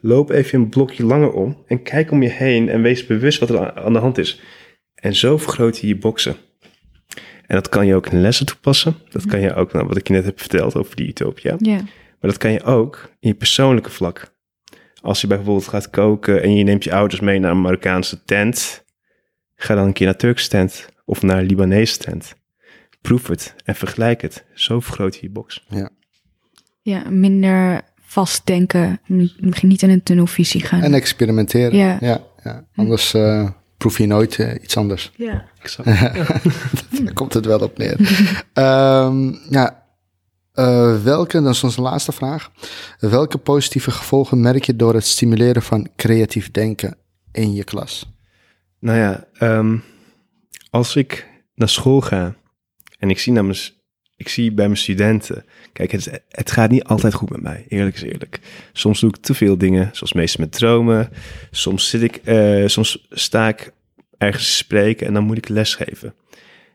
Loop 0.00 0.30
even 0.30 0.60
een 0.60 0.68
blokje 0.68 1.04
langer 1.04 1.32
om 1.32 1.64
en 1.66 1.82
kijk 1.82 2.10
om 2.10 2.22
je 2.22 2.28
heen 2.28 2.68
en 2.68 2.82
wees 2.82 3.06
bewust 3.06 3.38
wat 3.38 3.50
er 3.50 3.72
aan- 3.72 3.92
de 3.92 3.98
hand 3.98 4.18
is. 4.18 4.40
En 4.94 5.14
zo 5.14 5.38
vergroot 5.38 5.78
je 5.78 5.86
je 5.86 5.96
boksen. 5.96 6.36
En 7.46 7.56
dat 7.56 7.68
kan 7.68 7.86
je 7.86 7.94
ook 7.94 8.06
in 8.06 8.20
lessen 8.20 8.46
toepassen. 8.46 8.94
Dat 9.08 9.26
kan 9.26 9.40
je 9.40 9.54
ook, 9.54 9.72
nou, 9.72 9.86
wat 9.86 9.96
ik 9.96 10.06
je 10.08 10.12
net 10.12 10.24
heb 10.24 10.40
verteld 10.40 10.74
over 10.76 10.96
die 10.96 11.08
utopia. 11.08 11.56
ja, 11.58 11.80
Maar 12.20 12.30
dat 12.30 12.38
kan 12.38 12.52
je 12.52 12.62
ook 12.62 13.10
in 13.20 13.28
je 13.28 13.34
persoonlijke 13.34 13.90
vlak. 13.90 14.34
Als 15.02 15.20
je 15.20 15.26
bijvoorbeeld 15.26 15.68
gaat 15.68 15.90
koken 15.90 16.42
en 16.42 16.54
je 16.54 16.64
neemt 16.64 16.84
je 16.84 16.92
ouders 16.94 17.20
mee 17.20 17.38
naar 17.38 17.50
een 17.50 17.60
Marokkaanse 17.60 18.24
tent. 18.24 18.84
Ga 19.54 19.74
dan 19.74 19.86
een 19.86 19.92
keer 19.92 20.06
naar 20.06 20.16
Turkse 20.16 20.48
tent 20.48 20.88
of 21.04 21.22
naar 21.22 21.38
een 21.38 21.46
Libanese 21.46 21.98
tent. 21.98 22.34
Proef 23.00 23.26
het 23.26 23.54
en 23.64 23.74
vergelijk 23.74 24.22
het. 24.22 24.44
Zo 24.54 24.80
vergroot 24.80 25.14
je 25.14 25.20
je 25.22 25.30
box. 25.30 25.66
ja, 26.82 27.10
minder 27.10 27.80
vastdenken. 28.00 29.00
Misschien 29.40 29.68
niet 29.68 29.82
in 29.82 29.90
een 29.90 30.02
tunnelvisie 30.02 30.60
gaan. 30.62 30.82
En 30.82 30.94
experimenteren. 30.94 31.76
Ja. 31.78 31.96
Ja. 32.00 32.20
Ja, 32.44 32.64
Anders 32.74 33.14
eh, 33.14 33.50
proef 33.76 33.98
je 33.98 34.06
nooit 34.06 34.38
eh, 34.38 34.62
iets 34.62 34.76
anders. 34.76 35.12
ja. 35.16 35.44
Exact. 35.62 35.88
Daar 37.04 37.12
komt 37.14 37.32
het 37.34 37.46
wel 37.46 37.58
op 37.58 37.78
neer. 37.78 37.96
Ehm, 38.52 39.34
ja, 39.50 39.79
eh, 40.60 41.02
welke, 41.02 41.42
dat 41.42 41.54
is 41.54 41.64
onze 41.64 41.80
laatste 41.80 42.12
vraag. 42.12 42.50
Welke 42.98 43.38
positieve 43.38 43.90
gevolgen 43.90 44.40
merk 44.40 44.64
je 44.64 44.76
door 44.76 44.94
het 44.94 45.06
stimuleren 45.06 45.62
van 45.62 45.88
creatief 45.96 46.50
denken 46.50 46.96
in 47.32 47.54
je 47.54 47.64
klas? 47.64 48.12
Nou 48.78 48.98
ja, 48.98 49.24
ehm, 49.32 49.76
als 50.70 50.96
ik 50.96 51.28
naar 51.54 51.68
school 51.68 52.00
ga 52.00 52.34
en 52.98 53.10
ik 53.10 53.18
zie, 53.18 53.54
ik 54.16 54.28
zie 54.28 54.52
bij 54.52 54.64
mijn 54.64 54.78
studenten, 54.78 55.44
kijk, 55.72 55.92
het, 55.92 56.50
gaat 56.50 56.70
niet 56.70 56.84
altijd 56.84 57.14
goed 57.14 57.30
met 57.30 57.42
mij, 57.42 57.64
eerlijk 57.68 57.96
is 57.96 58.02
eerlijk. 58.02 58.40
Soms 58.72 59.00
doe 59.00 59.10
ik 59.10 59.16
te 59.16 59.34
veel 59.34 59.58
dingen, 59.58 59.88
zoals 59.92 60.12
meestal 60.12 60.44
met 60.44 60.52
dromen. 60.52 61.10
Soms 61.50 61.88
zit 61.88 62.02
ik, 62.02 62.16
eh, 62.16 62.66
soms 62.66 63.06
sta 63.10 63.48
ik 63.48 63.72
ergens 64.18 64.56
spreken 64.56 65.06
en 65.06 65.14
dan 65.14 65.24
moet 65.24 65.38
ik 65.38 65.48
lesgeven. 65.48 66.14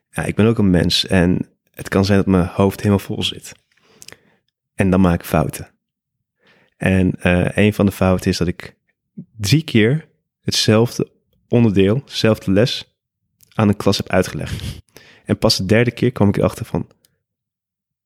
Ja, 0.09 0.23
ik 0.23 0.35
ben 0.35 0.45
ook 0.45 0.57
een 0.57 0.69
mens 0.69 1.07
en 1.07 1.49
het 1.71 1.89
kan 1.89 2.05
zijn 2.05 2.17
dat 2.17 2.27
mijn 2.27 2.49
hoofd 2.53 2.79
helemaal 2.79 2.99
vol 2.99 3.23
zit. 3.23 3.53
En 4.75 4.89
dan 4.89 5.01
maak 5.01 5.19
ik 5.19 5.25
fouten. 5.25 5.69
En 6.77 7.15
uh, 7.23 7.47
een 7.53 7.73
van 7.73 7.85
de 7.85 7.91
fouten 7.91 8.29
is 8.31 8.37
dat 8.37 8.47
ik 8.47 8.75
drie 9.37 9.63
keer 9.63 10.07
hetzelfde 10.41 11.11
onderdeel, 11.47 12.01
dezelfde 12.05 12.51
les 12.51 12.95
aan 13.53 13.67
een 13.67 13.77
klas 13.77 13.97
heb 13.97 14.09
uitgelegd. 14.09 14.83
En 15.25 15.37
pas 15.37 15.57
de 15.57 15.65
derde 15.65 15.91
keer 15.91 16.11
kwam 16.11 16.27
ik 16.27 16.37
erachter 16.37 16.65
van, 16.65 16.87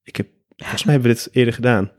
ik 0.03 0.15
heb, 0.15 0.27
volgens 0.57 0.83
mij 0.83 0.93
hebben 0.93 1.11
we 1.11 1.17
dit 1.17 1.29
eerder 1.35 1.53
gedaan. 1.53 1.91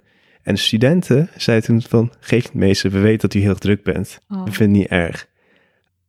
En 0.42 0.54
de 0.54 0.60
studenten 0.60 1.28
zeiden 1.36 1.66
toen 1.68 1.82
van, 1.82 2.12
geef 2.20 2.42
het 2.42 2.54
meester, 2.54 2.90
we 2.90 2.98
weten 2.98 3.28
dat 3.28 3.34
u 3.34 3.40
heel 3.40 3.54
druk 3.54 3.82
bent. 3.82 4.18
Oh. 4.28 4.44
We 4.44 4.52
vinden 4.52 4.80
het 4.80 4.90
niet 4.90 5.00
erg. 5.00 5.28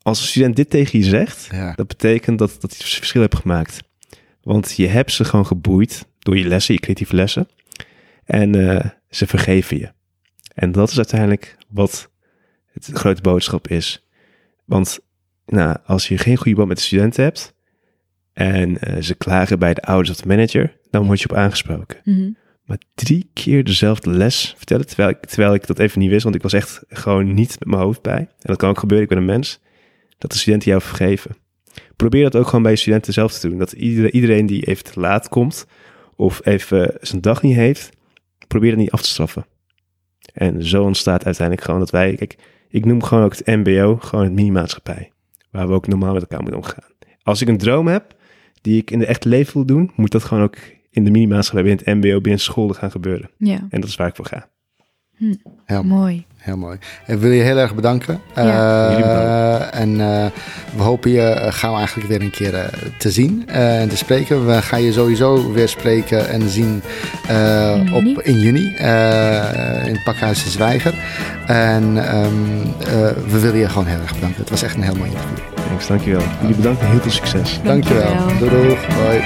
Als 0.01 0.21
een 0.21 0.27
student 0.27 0.55
dit 0.55 0.69
tegen 0.69 0.99
je 0.99 1.05
zegt, 1.05 1.47
Ja. 1.51 1.73
dat 1.75 1.87
betekent 1.87 2.39
dat, 2.39 2.57
dat 2.61 2.77
je 2.77 2.83
verschil 2.83 3.21
hebt 3.21 3.35
gemaakt. 3.35 3.79
Want 4.41 4.75
je 4.75 4.87
hebt 4.87 5.11
ze 5.11 5.23
gewoon 5.25 5.45
geboeid 5.45 6.05
door 6.19 6.37
je 6.37 6.47
lessen, 6.47 6.73
je 6.73 6.79
creatieve 6.79 7.15
lessen. 7.15 7.47
En 8.31 8.69
eh, 8.69 8.89
ze 9.09 9.27
vergeven 9.27 9.77
je. 9.77 9.91
En 10.53 10.71
dat 10.71 10.89
is 10.89 10.97
uiteindelijk 10.97 11.57
wat 11.69 12.11
het 12.71 12.89
grote 12.93 13.21
boodschap 13.21 13.67
is. 13.67 14.07
Want 14.65 14.99
nou, 15.45 15.77
als 15.85 16.07
je 16.07 16.17
geen 16.17 16.37
goede 16.37 16.55
band 16.55 16.67
met 16.67 16.77
de 16.77 16.83
studenten 16.83 17.23
hebt 17.23 17.55
en 18.33 18.77
eh, 18.77 19.01
ze 19.01 19.15
klagen 19.15 19.59
bij 19.59 19.73
de 19.73 19.81
ouders 19.81 20.09
of 20.09 20.21
de 20.21 20.27
manager, 20.27 20.77
dan 20.89 21.05
word 21.05 21.21
je 21.21 21.29
op 21.29 21.35
aangesproken. 21.35 21.99
Mhm. 22.03 22.31
Maar 22.65 22.77
drie 22.95 23.29
keer 23.33 23.63
dezelfde 23.63 24.09
les 24.09 24.53
vertellen, 24.57 24.87
terwijl 24.87 25.09
ik, 25.09 25.25
terwijl 25.25 25.53
ik 25.53 25.67
dat 25.67 25.79
even 25.79 25.99
niet 25.99 26.09
wist, 26.09 26.23
want 26.23 26.35
ik 26.35 26.41
was 26.41 26.53
echt 26.53 26.83
gewoon 26.87 27.33
niet 27.33 27.59
met 27.59 27.67
mijn 27.67 27.81
hoofd 27.81 28.01
bij. 28.01 28.19
En 28.19 28.27
dat 28.39 28.57
kan 28.57 28.69
ook 28.69 28.79
gebeuren, 28.79 29.03
ik 29.03 29.13
ben 29.13 29.21
een 29.21 29.33
mens, 29.33 29.59
dat 30.17 30.31
de 30.31 30.37
studenten 30.37 30.69
jou 30.69 30.81
vergeven. 30.81 31.35
Probeer 31.95 32.23
dat 32.23 32.35
ook 32.35 32.45
gewoon 32.45 32.61
bij 32.61 32.71
je 32.71 32.77
studenten 32.77 33.13
zelf 33.13 33.39
te 33.39 33.49
doen. 33.49 33.57
Dat 33.57 33.71
iedereen, 33.71 34.15
iedereen 34.15 34.45
die 34.45 34.65
even 34.65 34.83
te 34.83 34.99
laat 34.99 35.29
komt 35.29 35.67
of 36.15 36.45
even 36.45 36.97
zijn 37.01 37.21
dag 37.21 37.41
niet 37.41 37.55
heeft, 37.55 37.89
probeer 38.51 38.69
dat 38.69 38.79
niet 38.79 38.91
af 38.91 39.01
te 39.01 39.09
straffen. 39.09 39.45
En 40.33 40.63
zo 40.65 40.83
ontstaat 40.83 41.25
uiteindelijk 41.25 41.65
gewoon 41.65 41.79
dat 41.79 41.89
wij, 41.89 42.15
kijk, 42.15 42.35
ik 42.69 42.85
noem 42.85 43.03
gewoon 43.03 43.23
ook 43.23 43.35
het 43.35 43.45
MBO, 43.45 43.97
gewoon 44.01 44.23
het 44.25 44.33
minimaatschappij, 44.33 45.11
waar 45.51 45.67
we 45.67 45.73
ook 45.73 45.87
normaal 45.87 46.13
met 46.13 46.21
elkaar 46.21 46.41
moeten 46.41 46.59
omgaan. 46.59 46.89
Als 47.23 47.41
ik 47.41 47.47
een 47.47 47.57
droom 47.57 47.87
heb 47.87 48.15
die 48.61 48.81
ik 48.81 48.91
in 48.91 48.99
de 48.99 49.05
echte 49.05 49.29
leven 49.29 49.53
wil 49.53 49.65
doen, 49.65 49.91
moet 49.95 50.11
dat 50.11 50.23
gewoon 50.23 50.43
ook 50.43 50.57
in 50.89 51.03
de 51.03 51.11
minimaatschappij, 51.11 51.63
binnen 51.63 51.85
het 51.85 51.95
MBO, 51.95 52.21
binnen 52.21 52.41
school 52.41 52.69
gaan 52.69 52.91
gebeuren. 52.91 53.29
Ja, 53.37 53.67
En 53.69 53.81
dat 53.81 53.89
is 53.89 53.95
waar 53.95 54.07
ik 54.07 54.15
voor 54.15 54.25
ga. 54.25 54.49
Heel, 55.65 55.83
mooi. 55.83 56.25
heel 56.37 56.57
mooi. 56.57 56.77
Ik 57.07 57.17
wil 57.19 57.31
je 57.31 57.41
heel 57.41 57.57
erg 57.57 57.75
bedanken. 57.75 58.19
Ja. 58.35 58.89
Eh. 58.89 59.79
En 59.81 60.01
eh, 60.01 60.25
we 60.75 60.81
hopen 60.83 61.11
je 61.11 61.21
eh, 61.21 61.53
gauw 61.53 61.75
eigenlijk 61.77 62.07
weer 62.09 62.21
een 62.21 62.29
keer 62.29 62.69
te 62.97 63.11
zien 63.11 63.43
eh, 63.47 63.81
en 63.81 63.89
te 63.89 63.97
spreken. 63.97 64.45
We 64.47 64.61
gaan 64.61 64.81
je 64.81 64.91
sowieso 64.93 65.51
weer 65.51 65.67
spreken 65.67 66.29
en 66.29 66.49
zien 66.49 66.81
eh, 67.27 67.71
In 67.75 67.83
juni. 67.83 68.15
op, 68.15 68.21
in 68.21 68.39
juni 68.39 68.75
eh, 68.75 69.85
in 69.87 69.93
het 69.93 70.03
Pakhuis 70.03 70.43
de 70.43 70.49
Zwijger. 70.49 70.93
En 71.47 72.07
ehm, 72.07 72.25
eh, 72.79 73.11
we 73.27 73.39
willen 73.39 73.59
je 73.59 73.69
gewoon 73.69 73.87
heel 73.87 74.01
erg 74.01 74.13
bedanken. 74.13 74.39
Het 74.41 74.49
was 74.49 74.63
echt 74.63 74.75
een 74.75 74.83
heel 74.83 74.95
mooi 74.95 75.09
interview. 75.09 75.37
Thanks, 75.67 75.87
dankjewel. 75.87 76.21
Jullie 76.41 76.55
bedankt 76.55 76.81
en 76.81 76.87
heel 76.89 76.99
veel 76.99 77.11
succes. 77.11 77.59
Dankjewel. 77.63 78.13
Dankjewel. 78.15 78.49
Doei 78.49 78.63
doei. 78.63 78.77
Hoi. 79.05 79.21